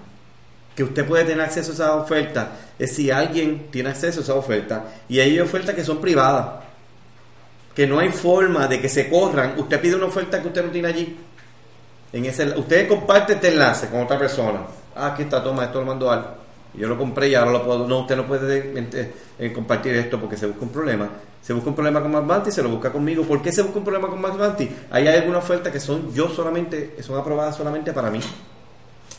[0.75, 4.35] que usted puede tener acceso a esa oferta es si alguien tiene acceso a esa
[4.35, 4.85] oferta.
[5.09, 6.65] Y hay ofertas que son privadas,
[7.75, 9.59] que no hay forma de que se corran.
[9.59, 11.17] Usted pide una oferta que usted no tiene allí.
[12.13, 14.61] En ese, usted comparte este enlace con otra persona.
[14.95, 16.48] Ah, aquí está, toma, esto lo mando al.
[16.75, 17.87] Yo lo compré y ahora lo puedo.
[17.89, 21.09] No, usted no puede eh, eh, compartir esto porque se busca un problema.
[21.43, 23.25] Se busca un problema con McBanty, se lo busca conmigo.
[23.25, 24.69] ¿Por qué se busca un problema con McBanty?
[24.91, 28.21] Ahí hay alguna oferta que son yo solamente, son aprobadas solamente para mí.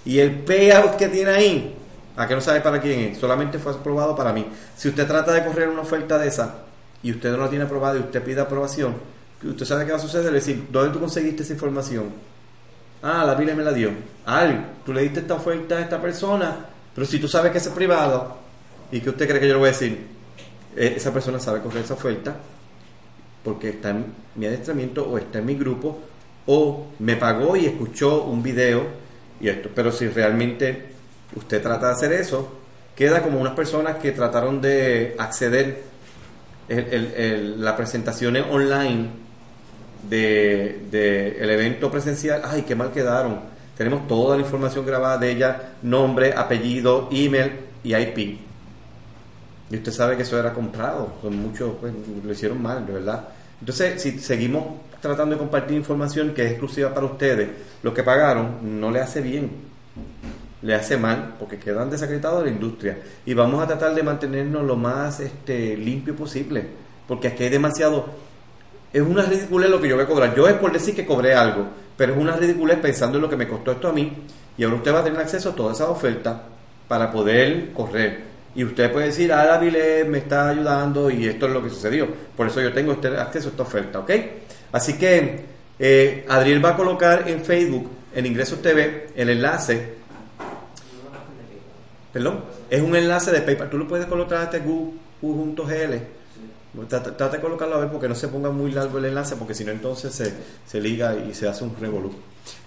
[0.05, 1.75] Y el payout que tiene ahí,
[2.15, 4.45] a que no sabe para quién es, solamente fue aprobado para mí.
[4.75, 6.55] Si usted trata de correr una oferta de esa
[7.01, 8.95] y usted no la tiene aprobada y usted pide aprobación,
[9.43, 12.05] usted sabe qué va a suceder, es decir, ¿dónde tú conseguiste esa información?
[13.01, 13.91] Ah, la Biblia me la dio.
[14.25, 17.67] Al, tú le diste esta oferta a esta persona, pero si tú sabes que es
[17.69, 18.37] privado,
[18.91, 20.07] ¿y que usted cree que yo le voy a decir?
[20.75, 22.35] Eh, esa persona sabe coger esa oferta
[23.43, 25.99] porque está en mi adiestramiento o está en mi grupo
[26.45, 28.83] o me pagó y escuchó un video
[29.39, 29.69] y esto.
[29.73, 30.89] Pero si realmente
[31.35, 32.59] usted trata de hacer eso,
[32.95, 35.83] queda como unas personas que trataron de acceder
[36.67, 39.09] el, las presentaciones online
[40.07, 43.39] de, de, el evento presencial, ay, qué mal quedaron.
[43.79, 48.37] Tenemos toda la información grabada de ella, nombre, apellido, email y IP.
[49.71, 53.29] Y usted sabe que eso era comprado, son muchos, pues, lo hicieron mal, de verdad.
[53.57, 54.65] Entonces, si seguimos
[55.01, 57.47] tratando de compartir información que es exclusiva para ustedes,
[57.81, 59.49] lo que pagaron no le hace bien,
[60.61, 62.97] le hace mal, porque quedan desacreditados de la industria.
[63.25, 66.65] Y vamos a tratar de mantenernos lo más este, limpio posible,
[67.07, 68.07] porque aquí hay demasiado
[68.91, 70.35] es una ridiculez lo que yo voy a cobrar.
[70.35, 71.67] Yo es por decir que cobré algo,
[71.99, 74.09] pero es una ridiculez pensando en lo que me costó esto a mí.
[74.57, 76.43] Y ahora usted va a tener acceso a toda esa oferta
[76.87, 78.21] para poder correr.
[78.55, 82.07] Y usted puede decir, ah, la me está ayudando y esto es lo que sucedió.
[82.37, 84.11] Por eso yo tengo este acceso a esta oferta, ¿ok?
[84.71, 85.41] Así que
[85.77, 89.95] eh, Adriel va a colocar en Facebook, en Ingresos TV, el enlace.
[92.13, 93.69] Perdón, es un enlace de PayPal.
[93.69, 94.61] Tú lo puedes colocar a este
[96.87, 99.65] Trata, de colocarlo a ver porque no se ponga muy largo el enlace, porque si
[99.65, 100.31] no, entonces se,
[100.67, 102.11] se, liga y se hace un revolú.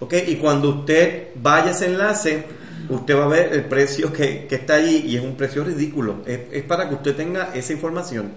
[0.01, 0.15] ¿Ok?
[0.27, 2.43] Y cuando usted vaya a ese enlace,
[2.89, 6.17] usted va a ver el precio que, que está allí y es un precio ridículo.
[6.25, 8.33] Es, es, para que usted tenga esa información.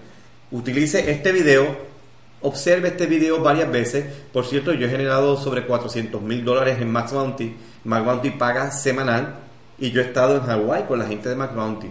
[0.53, 1.77] Utilice este video,
[2.43, 4.07] observe este video varias veces.
[4.33, 7.57] Por cierto, yo he generado sobre 400 mil dólares en Max Bounty.
[7.83, 9.35] Max Bounty paga semanal
[9.79, 11.91] y yo he estado en Hawaii con la gente de Max Bounty.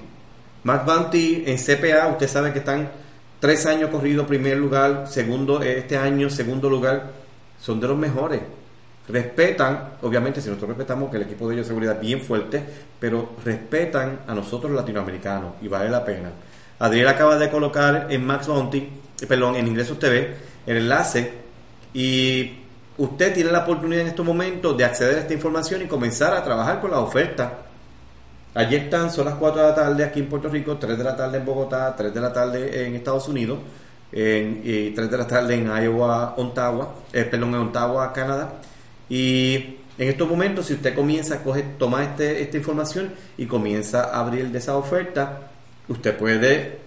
[0.64, 2.90] Max Bounty en CPA, usted sabe que están
[3.39, 7.12] Tres años corrido primer lugar, segundo este año segundo lugar,
[7.60, 8.41] son de los mejores.
[9.08, 12.63] Respetan, obviamente si nosotros respetamos que el equipo de ellos de seguridad es bien fuerte,
[13.00, 16.32] pero respetan a nosotros latinoamericanos y vale la pena.
[16.80, 21.32] Adriel acaba de colocar en Max Bounty, eh, perdón, en Ingresos TV, el enlace
[21.93, 22.52] y
[22.98, 26.43] usted tiene la oportunidad en estos momentos de acceder a esta información y comenzar a
[26.43, 27.60] trabajar con la oferta
[28.56, 31.13] Allí están, son las 4 de la tarde aquí en Puerto Rico, 3 de la
[31.13, 33.60] tarde en Bogotá, 3 de la tarde en Estados Unidos,
[34.13, 38.54] y 3 de la tarde en Iowa, Ontario, eh, perdón, en Ontario, Canadá.
[39.10, 39.56] Y
[39.98, 44.22] en estos momentos, si usted comienza a coger, toma este, esta información y comienza a
[44.22, 45.50] abrir de esa oferta,
[45.89, 46.80] usted puede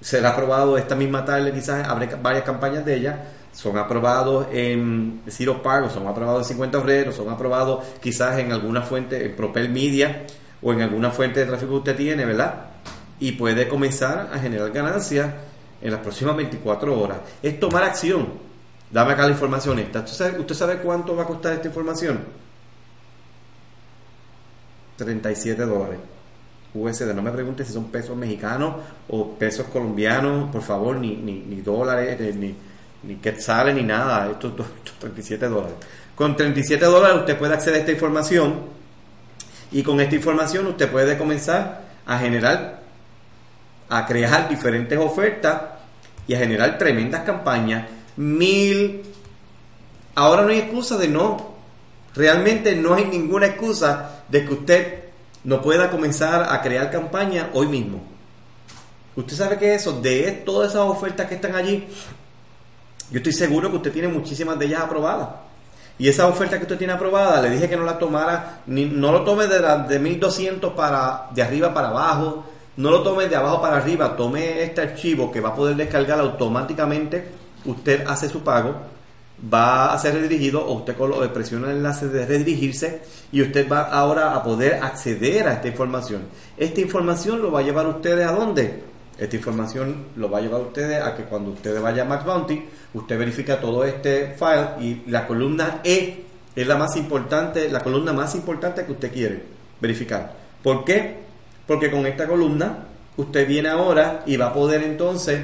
[0.00, 5.60] ser aprobado esta misma tarde, quizás abre varias campañas de ella, son aprobados en Zero
[5.60, 10.24] Park, son aprobados en 50 obreros, son aprobados quizás en alguna fuente, en Propel Media,
[10.62, 12.54] o en alguna fuente de tráfico que usted tiene, ¿verdad?
[13.20, 15.30] Y puede comenzar a generar ganancias
[15.80, 17.18] en las próximas 24 horas.
[17.42, 18.28] Es tomar acción.
[18.90, 20.00] Dame acá la información esta.
[20.00, 22.20] ¿Usted sabe, cuánto va a costar esta información?
[24.96, 25.98] 37 dólares.
[26.72, 27.14] USD.
[27.14, 28.76] No me pregunte si son pesos mexicanos
[29.08, 32.54] o pesos colombianos, por favor, ni, ni, dólares, eh, ni,
[33.02, 34.30] ni quetzales, ni nada.
[34.30, 35.76] Esto, esto, esto 37 dólares.
[36.14, 38.76] Con 37 dólares usted puede acceder a esta información
[39.72, 42.82] y con esta información usted puede comenzar a generar,
[43.88, 45.62] a crear diferentes ofertas
[46.28, 47.88] y a generar tremendas campañas.
[48.16, 49.02] Mil.
[50.14, 51.54] Ahora no hay excusa de no.
[52.14, 55.04] Realmente no hay ninguna excusa de que usted
[55.44, 58.02] no pueda comenzar a crear campañas hoy mismo.
[59.16, 61.86] Usted sabe que eso, de todas esas ofertas que están allí,
[63.10, 65.28] yo estoy seguro que usted tiene muchísimas de ellas aprobadas.
[65.98, 69.12] Y esa oferta que usted tiene aprobada, le dije que no la tomara, ni, no
[69.12, 72.44] lo tome de, la, de 1200 para, de arriba para abajo,
[72.76, 76.20] no lo tome de abajo para arriba, tome este archivo que va a poder descargar
[76.20, 77.28] automáticamente,
[77.64, 78.74] usted hace su pago,
[79.52, 83.82] va a ser redirigido o usted eh, presiona el enlace de redirigirse y usted va
[83.82, 86.22] ahora a poder acceder a esta información.
[86.56, 88.82] Esta información lo va a llevar ustedes a dónde?
[89.18, 92.24] Esta información lo va a llevar a ustedes a que cuando ustedes vayan a Max
[92.24, 92.62] Bounty,
[92.92, 98.12] usted verifica todo este file y la columna E es la más importante, la columna
[98.12, 99.42] más importante que usted quiere
[99.80, 100.34] verificar.
[100.62, 101.16] ¿Por qué?
[101.66, 102.86] Porque con esta columna
[103.16, 105.40] usted viene ahora y va a poder entonces,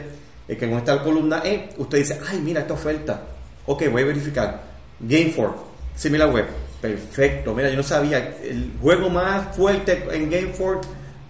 [0.46, 3.22] es que con esta columna E, usted dice, ay, mira esta oferta.
[3.66, 4.62] Ok, voy a verificar.
[5.02, 5.52] Game4,
[5.96, 6.46] similar web.
[6.80, 10.30] Perfecto, mira, yo no sabía, el juego más fuerte en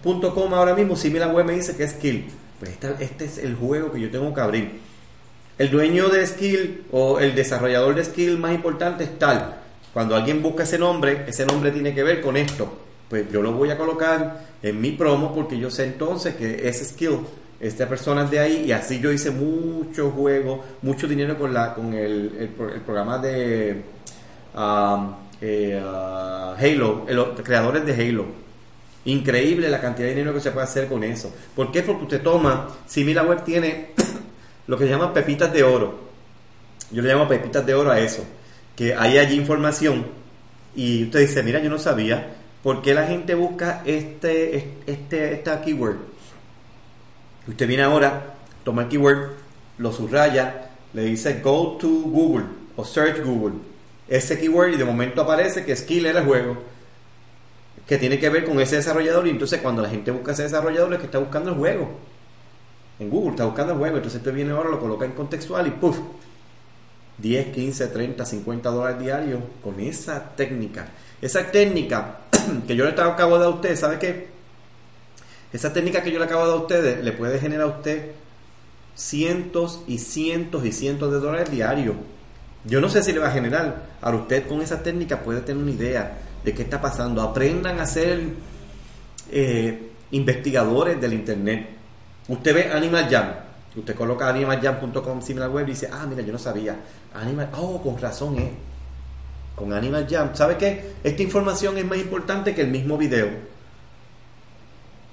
[0.03, 2.26] Game4.com ahora mismo, similar web me dice que es Skill.
[2.59, 4.80] Pues este es el juego que yo tengo que abrir.
[5.59, 9.57] El dueño de Skill o el desarrollador de Skill más importante es tal.
[9.92, 12.72] Cuando alguien busca ese nombre, ese nombre tiene que ver con esto.
[13.09, 16.84] Pues yo lo voy a colocar en mi promo porque yo sé entonces que ese
[16.84, 17.18] skill,
[17.61, 21.74] esta persona es de ahí y así yo hice mucho juego, mucho dinero con, la,
[21.74, 22.48] con el, el,
[22.80, 23.82] programa de
[24.57, 28.41] um, eh, uh, Halo, los creadores de Halo.
[29.05, 31.34] Increíble la cantidad de dinero que se puede hacer con eso.
[31.57, 31.82] ¿Por qué?
[31.82, 33.90] Porque usted toma, si web tiene
[34.66, 36.12] lo que se llama pepitas de oro.
[36.90, 38.24] Yo le llamo pepitas de oro a eso
[38.76, 40.07] que hay allí información
[40.74, 45.61] y usted dice, mira, yo no sabía por qué la gente busca este, este, esta
[45.61, 45.96] keyword.
[47.48, 48.34] Usted viene ahora,
[48.64, 49.32] toma el keyword,
[49.78, 52.46] lo subraya, le dice go to Google
[52.76, 53.55] o search Google.
[54.09, 56.72] Ese keyword y de momento aparece que skill era el juego
[57.87, 60.93] que tiene que ver con ese desarrollador y entonces cuando la gente busca ese desarrollador
[60.95, 61.91] es que está buscando el juego.
[62.99, 65.70] En Google está buscando el juego, entonces usted viene ahora, lo coloca en contextual y
[65.70, 65.99] ¡puf!
[67.18, 70.89] 10, 15, 30, 50 dólares diarios con esa técnica.
[71.20, 72.20] Esa técnica
[72.66, 74.28] que yo le acabo de dar a usted, ¿sabe qué?
[75.53, 78.12] Esa técnica que yo le acabo de dar a ustedes le puede generar a usted
[78.95, 81.97] cientos y cientos y cientos de dólares diarios.
[82.64, 83.87] Yo no sé si le va a generar.
[84.01, 87.22] Ahora usted con esa técnica puede tener una idea de qué está pasando.
[87.22, 88.20] Aprendan a ser
[89.30, 91.68] eh, investigadores del Internet.
[92.28, 93.26] Usted ve Animal Jam
[93.74, 96.76] Usted coloca animaljam.com similar web y dice, ah, mira, yo no sabía.
[97.14, 98.53] Animal, oh, con razón, ¿eh?
[99.55, 100.34] Con Animal Jam.
[100.34, 100.93] ¿Sabe qué?
[101.03, 103.28] Esta información es más importante que el mismo video.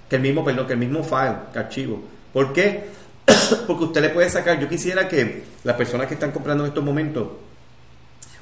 [0.09, 2.01] Que el mismo, perdón, que el mismo file, que archivo.
[2.33, 2.87] ¿Por qué?
[3.67, 4.59] Porque usted le puede sacar.
[4.59, 7.29] Yo quisiera que las personas que están comprando en estos momentos,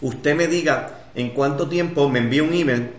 [0.01, 2.91] usted me diga en cuánto tiempo me envíe un email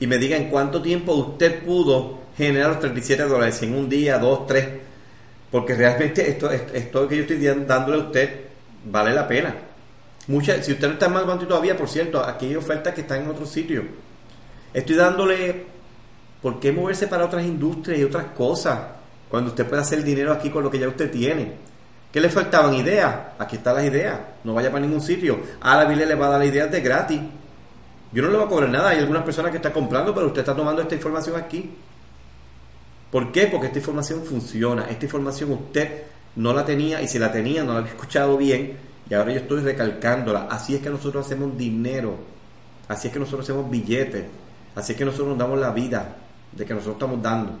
[0.00, 4.18] y me diga en cuánto tiempo usted pudo generar los 37 dólares en un día,
[4.18, 4.66] dos, tres
[5.50, 8.40] porque realmente esto, esto que yo estoy dándole a usted
[8.84, 9.54] vale la pena.
[10.28, 13.22] Mucha, si usted no está en más todavía, por cierto, aquí hay ofertas que están
[13.22, 13.84] en otros sitios.
[14.72, 15.66] Estoy dándole,
[16.40, 18.78] ¿por qué moverse para otras industrias y otras cosas?
[19.28, 21.52] Cuando usted puede hacer dinero aquí con lo que ya usted tiene.
[22.12, 22.74] ¿Qué le faltaban?
[22.74, 23.14] Ideas.
[23.38, 24.18] Aquí están las ideas.
[24.44, 25.38] No vaya para ningún sitio.
[25.60, 27.20] A la Biblia le va a dar las ideas de gratis.
[28.12, 28.90] Yo no le voy a cobrar nada.
[28.90, 31.70] Hay algunas personas que están comprando, pero usted está tomando esta información aquí.
[33.10, 33.46] ¿Por qué?
[33.46, 34.86] Porque esta información funciona.
[34.88, 36.02] Esta información usted
[36.36, 38.76] no la tenía y si la tenía no la había escuchado bien
[39.08, 40.46] y ahora yo estoy recalcándola.
[40.50, 42.16] Así es que nosotros hacemos dinero.
[42.86, 44.24] Así es que nosotros hacemos billetes.
[44.74, 46.16] Así es que nosotros nos damos la vida
[46.52, 47.52] de que nosotros estamos dando.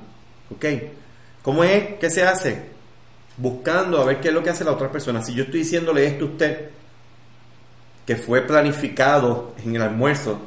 [0.54, 0.64] ¿Ok?
[1.42, 1.98] ¿Cómo es?
[1.98, 2.70] ¿Qué se hace?
[3.36, 5.22] Buscando a ver qué es lo que hace la otra persona.
[5.22, 6.70] Si yo estoy diciéndole esto a usted,
[8.10, 10.40] que fue planificado en el almuerzo,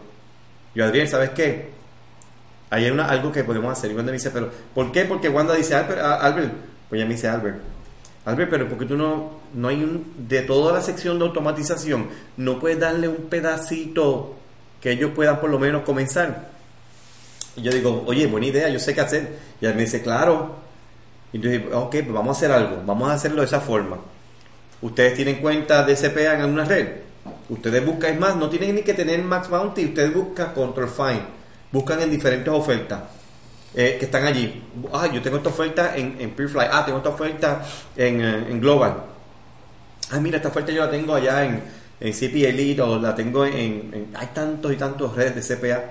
[0.76, 1.70] yo Adrián, ¿sabes qué?
[2.70, 3.89] Hay algo que podemos hacer.
[3.89, 5.05] Y Wanda me dice, pero ¿por qué?
[5.05, 6.51] Porque Wanda dice, Albert, Albert
[6.89, 7.61] pues ya me dice Albert.
[8.26, 12.59] Albert, pero porque tú no, no hay un, de toda la sección de automatización, no
[12.59, 14.36] puedes darle un pedacito
[14.82, 16.49] que ellos puedan por lo menos comenzar.
[17.55, 19.38] Y yo digo, oye, buena idea, yo sé qué hacer.
[19.61, 20.57] Y él me dice, claro.
[21.32, 21.49] Y yo
[21.80, 23.99] ok, pues vamos a hacer algo, vamos a hacerlo de esa forma.
[24.82, 27.12] Ustedes tienen cuenta de CPA en alguna red.
[27.50, 32.00] Ustedes buscan, más, no tienen ni que tener Max Bounty, ustedes buscan Control Find buscan
[32.02, 33.02] en diferentes ofertas
[33.76, 34.62] eh, que están allí.
[34.94, 36.68] Ah, yo tengo esta oferta en, en PeerFly.
[36.72, 37.66] Ah, tengo esta oferta
[37.98, 38.94] en, eh, en, Global.
[40.12, 41.64] Ah, mira, esta oferta yo la tengo allá en,
[42.00, 45.84] en CPA Elite o la tengo en, Hay tantos y tantos redes de CPA.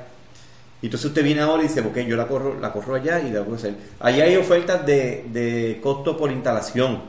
[0.80, 3.30] Y entonces usted viene ahora y dice, ok, yo la corro, la corro allá y
[3.30, 3.74] la puedo hacer.
[3.98, 7.02] Allá hay ofertas de, de costo por instalación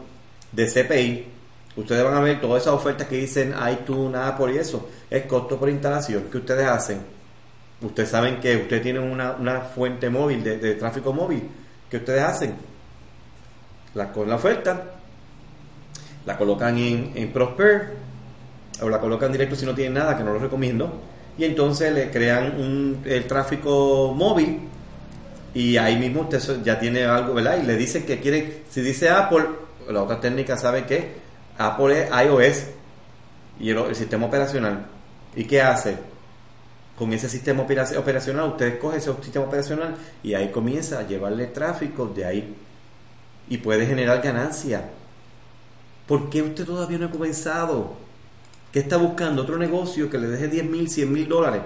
[0.51, 1.32] de CPI.
[1.75, 4.89] Ustedes van a ver todas esas ofertas que dicen iTunes, Apple y eso.
[5.09, 7.01] Es costo por instalación que ustedes hacen
[7.83, 11.43] Ustedes saben que ustedes tienen una, fuente móvil de, tráfico móvil
[11.89, 12.55] que ustedes hacen.
[13.93, 14.83] La, con la oferta,
[16.25, 17.93] la colocan en, en Prosper
[18.81, 21.01] o la colocan directo si no tienen nada, que no lo recomiendo.
[21.37, 24.61] Y entonces le crean un, el tráfico móvil
[25.53, 27.59] y ahí mismo usted ya tiene algo, ¿verdad?
[27.61, 29.45] Y le dice que quiere, si dice Apple,
[29.89, 31.22] la otra técnica sabe que
[31.57, 32.65] Apple iOS
[33.59, 34.85] y el sistema operacional.
[35.35, 35.97] ¿Y qué hace?
[36.97, 42.07] con ese sistema operacional, usted coge ese sistema operacional y ahí comienza a llevarle tráfico
[42.07, 42.55] de ahí.
[43.49, 44.89] y puede generar ganancia.
[46.07, 47.93] ¿Por qué usted todavía no ha comenzado?
[48.71, 49.41] ¿Qué está buscando?
[49.41, 51.61] Otro negocio que le deje 10 mil, 100 mil dólares.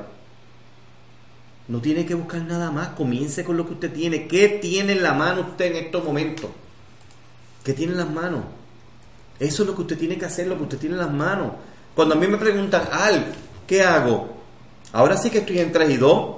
[1.67, 2.89] No tiene que buscar nada más.
[2.89, 4.27] Comience con lo que usted tiene.
[4.27, 6.49] ¿Qué tiene en la mano usted en estos momentos?
[7.63, 8.43] ¿Qué tiene en las manos?
[9.39, 11.51] Eso es lo que usted tiene que hacer, lo que usted tiene en las manos.
[11.95, 13.25] Cuando a mí me preguntan, Al,
[13.65, 14.29] ¿qué hago?
[14.93, 16.35] Ahora sí que estoy en 3 y 2.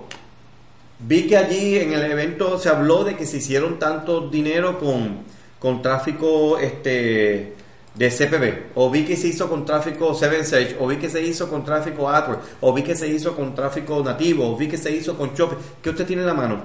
[1.02, 5.20] Vi que allí en el evento se habló de que se hicieron tanto dinero con,
[5.58, 7.56] con tráfico este,
[7.96, 11.50] de CPB, o vi que se hizo con tráfico 7 o vi que se hizo
[11.50, 14.92] con tráfico AdWords, o vi que se hizo con tráfico nativo, o vi que se
[14.92, 15.58] hizo con Shopee.
[15.82, 16.62] ¿Qué usted tiene en la mano?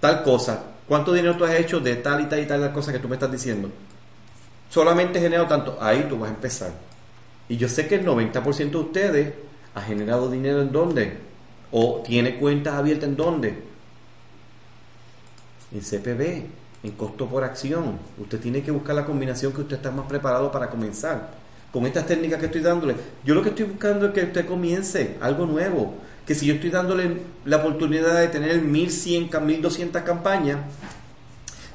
[0.00, 0.62] Tal cosa.
[0.88, 3.08] ¿Cuánto dinero tú has hecho de tal y tal y tal las cosas que tú
[3.08, 3.70] me estás diciendo?
[4.72, 5.76] Solamente he generado tanto.
[5.82, 6.72] Ahí tú vas a empezar.
[7.46, 9.34] Y yo sé que el 90% de ustedes
[9.74, 11.18] ha generado dinero en dónde?
[11.70, 13.62] ¿O tiene cuentas abiertas en dónde?
[15.72, 16.46] En CPB,
[16.84, 17.98] en costo por acción.
[18.16, 21.42] Usted tiene que buscar la combinación que usted está más preparado para comenzar.
[21.70, 25.18] Con estas técnicas que estoy dándole, yo lo que estoy buscando es que usted comience
[25.20, 25.96] algo nuevo.
[26.26, 30.60] Que si yo estoy dándole la oportunidad de tener 1100, 1200 campañas,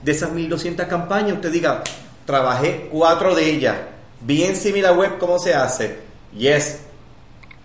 [0.03, 1.83] de esas 1200 campañas, usted diga,
[2.27, 3.77] trabajé cuatro de ellas,
[4.21, 5.97] vi encima la web cómo se hace.
[6.37, 6.81] Yes,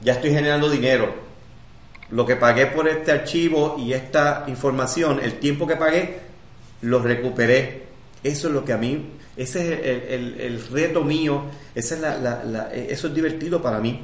[0.01, 1.23] ya estoy generando dinero
[2.13, 6.21] lo que pagué por este archivo y esta información, el tiempo que pagué,
[6.83, 7.85] lo recuperé.
[8.23, 11.45] Eso es lo que a mí, ese es el, reto mío,
[11.75, 14.01] esa es la, eso es divertido para mí.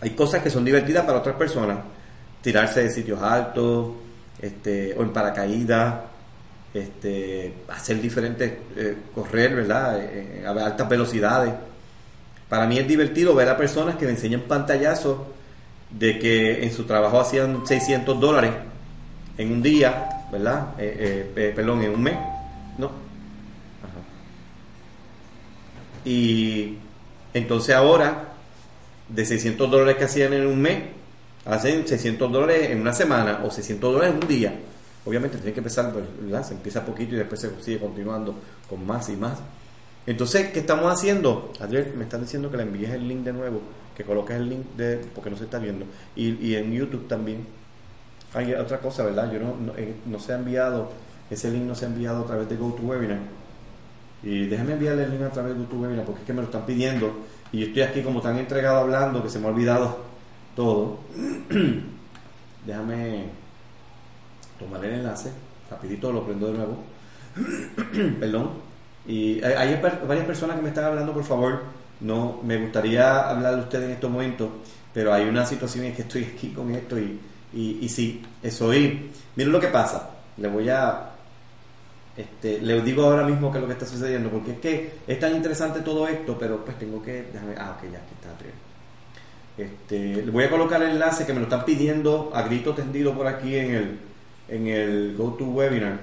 [0.00, 1.78] Hay cosas que son divertidas para otras personas,
[2.40, 3.90] tirarse de sitios altos,
[4.40, 5.94] este, o en paracaídas,
[6.72, 10.00] este, hacer diferentes, eh, correr, ¿verdad?
[10.00, 11.52] Eh, a altas velocidades.
[12.48, 15.18] Para mí es divertido ver a personas que me enseñan pantallazos
[15.90, 18.52] de que en su trabajo hacían 600 dólares
[19.36, 20.74] en un día, ¿verdad?
[20.78, 22.16] Eh, eh, perdón, en un mes,
[22.78, 22.90] ¿no?
[26.04, 26.76] Y
[27.34, 28.28] entonces ahora,
[29.08, 30.82] de 600 dólares que hacían en un mes,
[31.44, 34.54] hacen 600 dólares en una semana o 600 dólares en un día.
[35.04, 36.46] Obviamente tiene que empezar, pues, ¿verdad?
[36.46, 38.34] Se empieza poquito y después se sigue continuando
[38.68, 39.38] con más y más.
[40.06, 41.52] Entonces, ¿qué estamos haciendo?
[41.60, 43.60] Adriel, me están diciendo que le envíes el link de nuevo
[44.00, 45.84] que coloques el link de porque no se está viendo
[46.16, 47.46] y, en YouTube también
[48.32, 50.90] hay otra cosa verdad yo no, eh, no, se ha enviado
[51.28, 53.18] ese link no se ha enviado a través de GoToWebinar
[54.22, 56.64] y déjame enviarle el link a través de GoToWebinar porque es que me lo están
[56.64, 57.12] pidiendo
[57.52, 59.98] y yo estoy aquí como tan entregado hablando que se me ha olvidado
[60.56, 61.00] todo
[62.66, 63.26] déjame
[64.60, 65.30] tomar el enlace
[65.70, 66.76] rapidito lo prendo de nuevo.
[68.20, 68.50] Perdón.
[69.06, 71.62] Y hay varias personas que me están hablando por favor.
[72.00, 74.50] No me gustaría hablar de usted en estos momentos,
[74.92, 77.20] pero hay una situación en que estoy aquí con esto y,
[77.52, 81.10] y, sí, eso y miren lo que pasa, le voy a
[82.16, 85.18] este, le digo ahora mismo qué es lo que está sucediendo, porque es que es
[85.18, 90.24] tan interesante todo esto, pero pues tengo que, déjame, ah, ok, ya, aquí está Este,
[90.24, 93.26] le voy a colocar el enlace que me lo están pidiendo a grito tendido por
[93.26, 93.98] aquí en el,
[94.50, 95.98] en el GoToWebinar.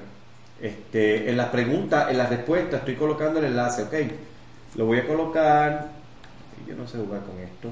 [0.59, 3.93] Este, en las preguntas, en las respuestas, estoy colocando el enlace, ok.
[4.75, 5.89] Lo voy a colocar,
[6.67, 7.69] yo no sé jugar con esto,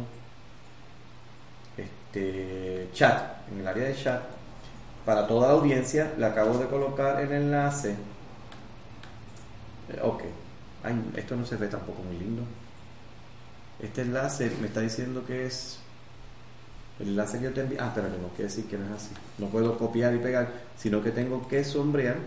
[1.77, 4.21] este chat, en el área de chat,
[5.05, 7.91] para toda la audiencia, le acabo de colocar el enlace.
[9.89, 10.23] Eh, ok,
[11.15, 12.43] esto no se ve tampoco muy lindo.
[13.81, 15.79] Este enlace me está diciendo que es
[16.99, 17.77] el enlace que yo te envío.
[17.81, 19.09] Ah, pero no quiere decir que no es así.
[19.37, 22.17] No puedo copiar y pegar, sino que tengo que sombrear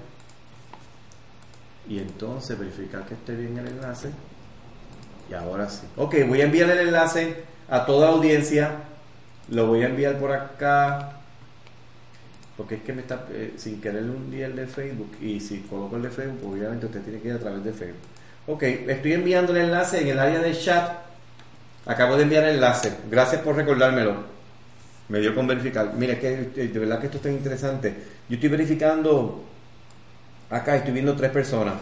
[1.88, 4.10] y entonces verificar que esté bien el enlace
[5.30, 5.86] y ahora sí.
[5.96, 7.36] Ok, voy a enviar el enlace
[7.68, 8.70] a toda audiencia.
[9.50, 11.12] Lo voy a enviar por acá.
[12.56, 15.16] Porque es que me está eh, sin querer un día el de Facebook.
[15.20, 18.00] Y si coloco el de Facebook, obviamente usted tiene que ir a través de Facebook.
[18.46, 20.90] Ok, estoy enviando el enlace en el área de chat.
[21.86, 22.92] Acabo de enviar el enlace.
[23.10, 24.37] Gracias por recordármelo.
[25.08, 25.94] Me dio con verificar.
[25.96, 27.94] Mire, que eh, de verdad que esto está interesante.
[28.28, 29.44] Yo estoy verificando.
[30.50, 31.74] Acá estoy viendo tres personas.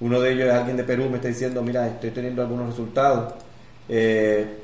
[0.00, 3.34] Uno de ellos es alguien de Perú, me está diciendo, mira, estoy teniendo algunos resultados.
[3.88, 4.58] Eh,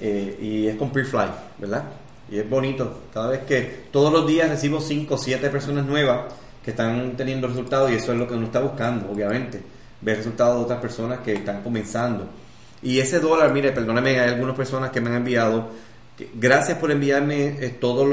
[0.00, 1.28] eh, y es con PeerFly,
[1.58, 1.84] ¿verdad?
[2.30, 3.02] Y es bonito.
[3.12, 6.32] Cada vez que todos los días recibo 5 o 7 personas nuevas
[6.64, 9.60] que están teniendo resultados y eso es lo que uno está buscando, obviamente.
[10.00, 12.26] Ver resultados de otras personas que están comenzando.
[12.82, 15.68] Y ese dólar, mire, perdóneme, hay algunas personas que me han enviado
[16.34, 18.04] Gracias por enviarme eh, todo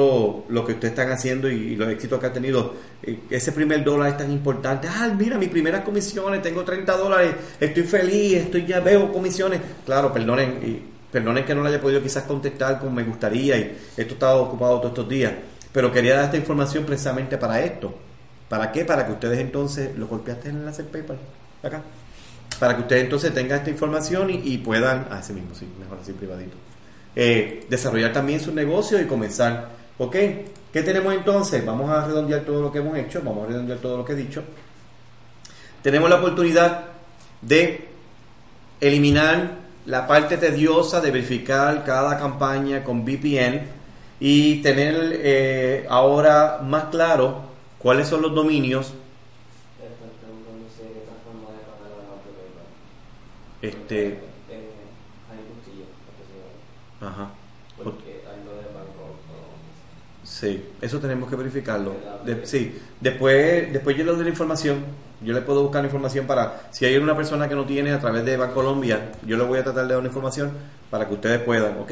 [0.48, 2.74] lo, que ustedes están haciendo y, los éxitos que ha tenido.
[3.04, 4.88] Eh, ese primer dólar es tan importante.
[4.88, 9.62] Ah, mira, mis primeras comisiones, tengo 30 dólares, estoy feliz, estoy ya veo comisiones.
[9.86, 10.82] Claro, perdonen, y
[11.12, 14.78] perdonen que no le haya podido quizás contestar como me gustaría y esto estaba ocupado
[14.78, 15.34] todos estos días.
[15.72, 17.94] Pero quería dar esta información precisamente para esto.
[18.50, 18.86] ¿Para qué?
[18.86, 21.18] Para que ustedes entonces, lo golpeaste en el enlace PayPal,
[21.62, 21.82] acá,
[22.60, 26.14] para que ustedes entonces tengan esta información y, puedan, ah, ese mismo, sí, mejor así
[26.14, 26.56] privadito,
[27.20, 30.16] eh, desarrollar también su negocio y comenzar, ¿ok?
[30.72, 31.66] ¿Qué tenemos entonces?
[31.66, 34.16] Vamos a redondear todo lo que hemos hecho, vamos a redondear todo lo que he
[34.16, 34.44] dicho.
[35.82, 36.86] Tenemos la oportunidad
[37.42, 37.88] de
[38.80, 39.50] eliminar
[39.88, 43.62] la parte tediosa de verificar cada campaña con VPN
[44.20, 47.42] y tener eh, ahora más claro
[47.80, 48.94] cuáles son los dominios.
[53.60, 54.27] Este.
[57.02, 57.30] Ajá.
[60.24, 61.96] Sí, eso tenemos que verificarlo.
[62.44, 64.84] sí, después, después yo le doy la información.
[65.22, 68.24] Yo le puedo buscar información para, si hay una persona que no tiene a través
[68.24, 70.52] de Bancolombia, yo le voy a tratar de dar una información
[70.92, 71.92] para que ustedes puedan, ¿ok?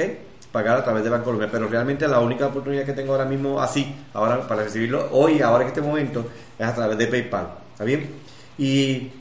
[0.51, 1.49] Pagar a través de Bancolombia.
[1.51, 5.63] Pero realmente la única oportunidad que tengo ahora mismo, así, ahora para recibirlo hoy, ahora
[5.63, 6.27] en este momento,
[6.59, 7.47] es a través de PayPal.
[7.71, 8.11] ¿Está bien?
[8.59, 9.11] Y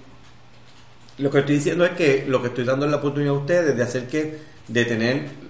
[1.18, 3.76] lo que estoy diciendo es que lo que estoy dando es la oportunidad a ustedes
[3.76, 5.43] de hacer que, de tener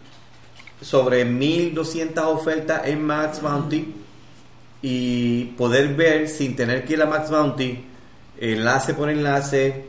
[0.85, 3.95] sobre 1200 ofertas en Max Bounty
[4.83, 7.83] y poder ver sin tener que ir a Max Bounty
[8.39, 9.87] enlace por enlace,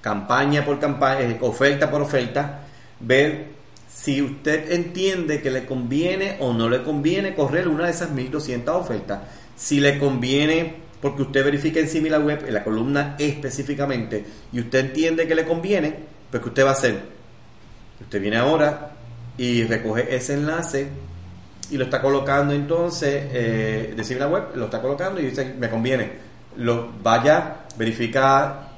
[0.00, 2.60] campaña por campaña, eh, oferta por oferta,
[3.00, 3.46] ver
[3.92, 8.76] si usted entiende que le conviene o no le conviene correr una de esas 1200
[8.76, 9.22] ofertas.
[9.56, 15.26] Si le conviene, porque usted verifica en SimilarWeb, en la columna específicamente, y usted entiende
[15.26, 15.96] que le conviene,
[16.30, 17.02] pues que usted va a hacer.
[18.00, 18.97] Usted viene ahora,
[19.38, 20.88] y recoge ese enlace
[21.70, 25.70] y lo está colocando entonces eh, de la web, lo está colocando y dice, me
[25.70, 26.28] conviene.
[26.56, 28.68] Lo vaya, verifica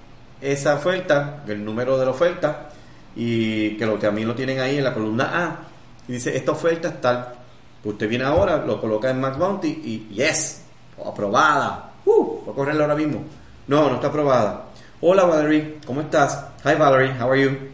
[0.40, 2.68] esa oferta, el número de la oferta
[3.16, 5.58] y que lo también lo tienen ahí en la columna A
[6.06, 7.34] y dice, esta oferta es tal.
[7.82, 10.62] Usted viene ahora, lo coloca en Max Bounty y yes,
[11.04, 11.92] aprobada.
[12.04, 13.22] Uh, a correrla ahora mismo.
[13.68, 14.66] No, no está aprobada.
[15.00, 16.44] Hola Valerie, ¿cómo estás?
[16.64, 17.69] Hi Valerie, how are you?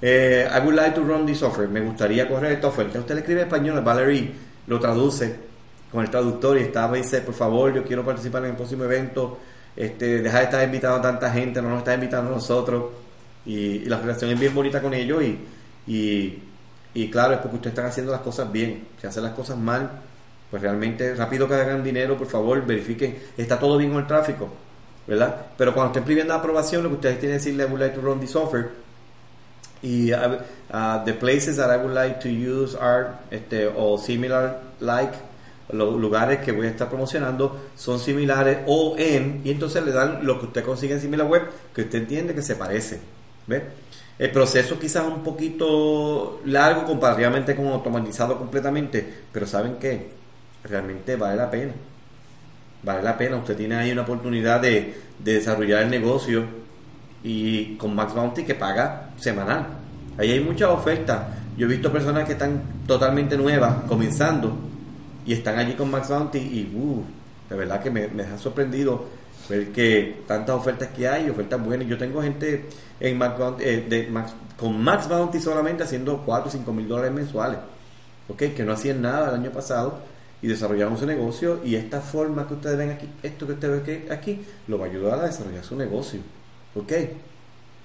[0.00, 1.68] Eh, I would like to run this offer.
[1.68, 3.00] Me gustaría correr esta oferta.
[3.00, 4.32] Usted le escribe en español, Valerie
[4.66, 5.34] lo traduce
[5.90, 8.84] con el traductor y está, me dice, por favor, yo quiero participar en el próximo
[8.84, 9.38] evento.
[9.74, 12.84] Este, deja de estar invitando a tanta gente, no nos está invitando a nosotros.
[13.46, 15.22] Y, la relación es bien bonita con ellos
[15.86, 16.38] y,
[16.94, 18.86] y, claro, es porque ustedes están haciendo las cosas bien.
[19.00, 19.90] Si hacen las cosas mal,
[20.50, 24.48] pues realmente rápido que hagan dinero, por favor, verifiquen, está todo bien con el tráfico,
[25.06, 25.46] ¿verdad?
[25.56, 27.94] Pero cuando estén pidiendo la aprobación, lo que ustedes tienen que decirle, I would like
[27.94, 28.70] to run this offer
[29.82, 35.12] y uh, the places that I would like to use are este, o similar like
[35.70, 40.26] los lugares que voy a estar promocionando son similares o en y entonces le dan
[40.26, 41.42] lo que usted consigue en similar web
[41.74, 43.00] que usted entiende que se parece
[43.46, 43.64] ¿ve?
[44.18, 50.18] el proceso quizás un poquito largo comparativamente con automatizado completamente pero saben que
[50.64, 51.72] realmente vale la pena.
[52.82, 53.36] Vale la pena.
[53.36, 56.44] Usted tiene ahí una oportunidad de, de desarrollar el negocio
[57.28, 59.66] y con Max Bounty que paga semanal.
[60.16, 61.26] Ahí hay muchas ofertas.
[61.58, 64.56] Yo he visto personas que están totalmente nuevas, comenzando,
[65.26, 67.04] y están allí con Max Bounty y uh,
[67.50, 69.04] de verdad que me, ha sorprendido
[69.46, 71.86] ver que tantas ofertas que hay, ofertas buenas.
[71.86, 72.64] Yo tengo gente
[72.98, 76.88] en Max Bounty, eh, de Max, con Max Bounty solamente haciendo 4 o 5 mil
[76.88, 77.58] dólares mensuales,
[78.30, 78.38] ¿ok?
[78.56, 79.98] que no hacían nada el año pasado
[80.40, 84.12] y desarrollaron su negocio y esta forma que ustedes ven aquí, esto que ustedes ven
[84.12, 86.20] aquí, lo va a ayudar a desarrollar su negocio.
[86.78, 86.92] ¿Ok?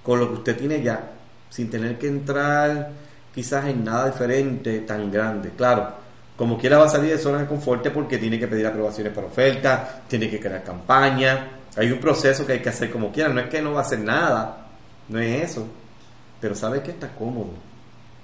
[0.04, 1.12] Con lo que usted tiene ya,
[1.50, 2.92] sin tener que entrar
[3.34, 5.52] quizás en nada diferente tan grande.
[5.58, 5.94] Claro,
[6.38, 9.28] como quiera va a salir de zona de confort porque tiene que pedir aprobaciones para
[9.28, 13.40] ofertas, tiene que crear campaña, hay un proceso que hay que hacer como quiera, no
[13.40, 14.68] es que no va a hacer nada,
[15.10, 15.66] no es eso,
[16.40, 17.52] pero sabe que está cómodo,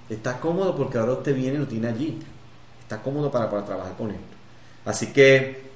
[0.09, 2.20] está cómodo porque ahora usted viene y lo tiene allí,
[2.82, 4.24] está cómodo para, para trabajar con esto.
[4.86, 5.70] Así que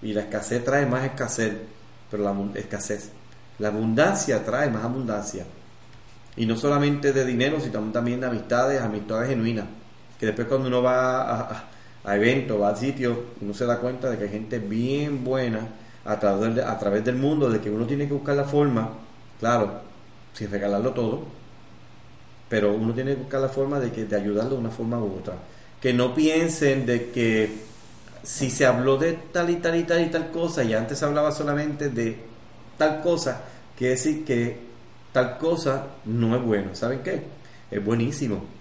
[0.00, 1.52] Y la escasez trae más escasez,
[2.08, 3.10] pero la escasez.
[3.58, 5.44] La abundancia trae más abundancia.
[6.36, 9.66] Y no solamente de dinero, sino también de amistades, amistades genuinas.
[10.20, 11.75] Que después cuando uno va a, a
[12.14, 15.66] eventos, va a sitios, uno se da cuenta de que hay gente bien buena
[16.04, 18.90] a través, a través del mundo, de que uno tiene que buscar la forma,
[19.40, 19.80] claro,
[20.32, 21.24] sin regalarlo todo,
[22.48, 25.16] pero uno tiene que buscar la forma de, que, de ayudarlo de una forma u
[25.16, 25.34] otra.
[25.80, 27.50] Que no piensen de que
[28.22, 31.32] si se habló de tal y tal y tal y tal cosa, y antes hablaba
[31.32, 32.16] solamente de
[32.78, 33.42] tal cosa,
[33.76, 34.56] quiere decir que
[35.12, 36.74] tal cosa no es bueno.
[36.74, 37.22] ¿Saben qué?
[37.70, 38.55] Es buenísimo.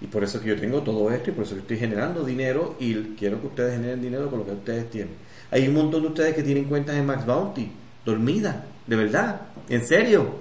[0.00, 2.76] Y por eso que yo tengo todo esto y por eso que estoy generando dinero
[2.80, 5.14] y quiero que ustedes generen dinero con lo que ustedes tienen.
[5.50, 7.70] Hay un montón de ustedes que tienen cuentas en Max Bounty,
[8.04, 10.36] dormidas, de verdad, en serio.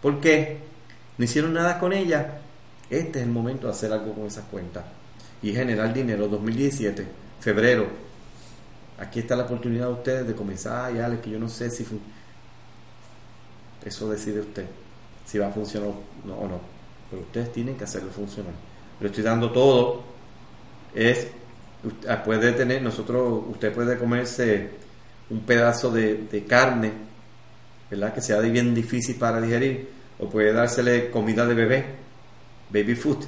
[0.00, 0.58] ¿Por qué?
[1.18, 2.26] No hicieron nada con ellas.
[2.88, 4.84] Este es el momento de hacer algo con esas cuentas
[5.42, 6.28] y generar dinero.
[6.28, 7.06] 2017,
[7.40, 7.86] febrero.
[8.98, 10.92] Aquí está la oportunidad de ustedes de comenzar.
[10.92, 11.86] Ay, que yo no sé si.
[13.84, 14.64] Eso decide usted,
[15.26, 16.60] si va a funcionar o no.
[17.10, 18.71] Pero ustedes tienen que hacerlo funcionar.
[19.02, 20.02] Le estoy dando todo.
[20.94, 21.26] Es
[22.08, 24.70] Ah, puede tener, nosotros, usted puede comerse
[25.30, 26.92] un pedazo de, carne,
[27.90, 28.14] ¿verdad?
[28.14, 29.88] Que sea bien difícil para digerir,
[30.20, 31.84] o puede dársele comida de bebé,
[32.70, 33.24] baby food,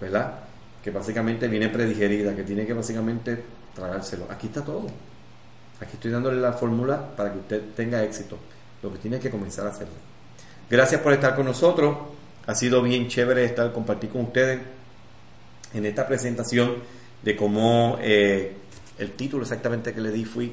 [0.00, 0.40] ¿verdad?
[0.82, 3.40] Que básicamente viene predigerida, que tiene que básicamente
[3.74, 4.26] tragárselo.
[4.30, 4.86] Aquí está todo.
[5.80, 8.36] Aquí estoy dándole la fórmula para que usted tenga éxito.
[8.82, 9.94] Lo que tiene que comenzar a hacerlo.
[10.68, 11.96] Gracias por estar con nosotros.
[12.46, 14.60] Ha sido bien chévere estar compartir con ustedes
[15.76, 16.76] en esta presentación
[17.22, 18.52] de cómo eh,
[18.98, 20.52] el título exactamente que le di fue,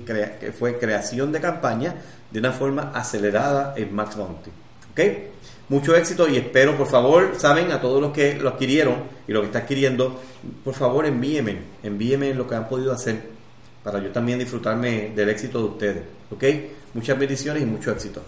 [0.79, 1.95] creación de campaña
[2.31, 4.51] de una forma acelerada en Max Bounty.
[4.91, 4.99] ¿Ok?
[5.69, 8.95] Mucho éxito y espero, por favor, saben, a todos los que lo adquirieron
[9.27, 10.21] y lo que está adquiriendo,
[10.63, 13.33] por favor envíenme, envíenme lo que han podido hacer
[13.83, 16.03] para yo también disfrutarme del éxito de ustedes.
[16.31, 16.43] ¿Ok?
[16.93, 18.21] Muchas bendiciones y mucho éxito.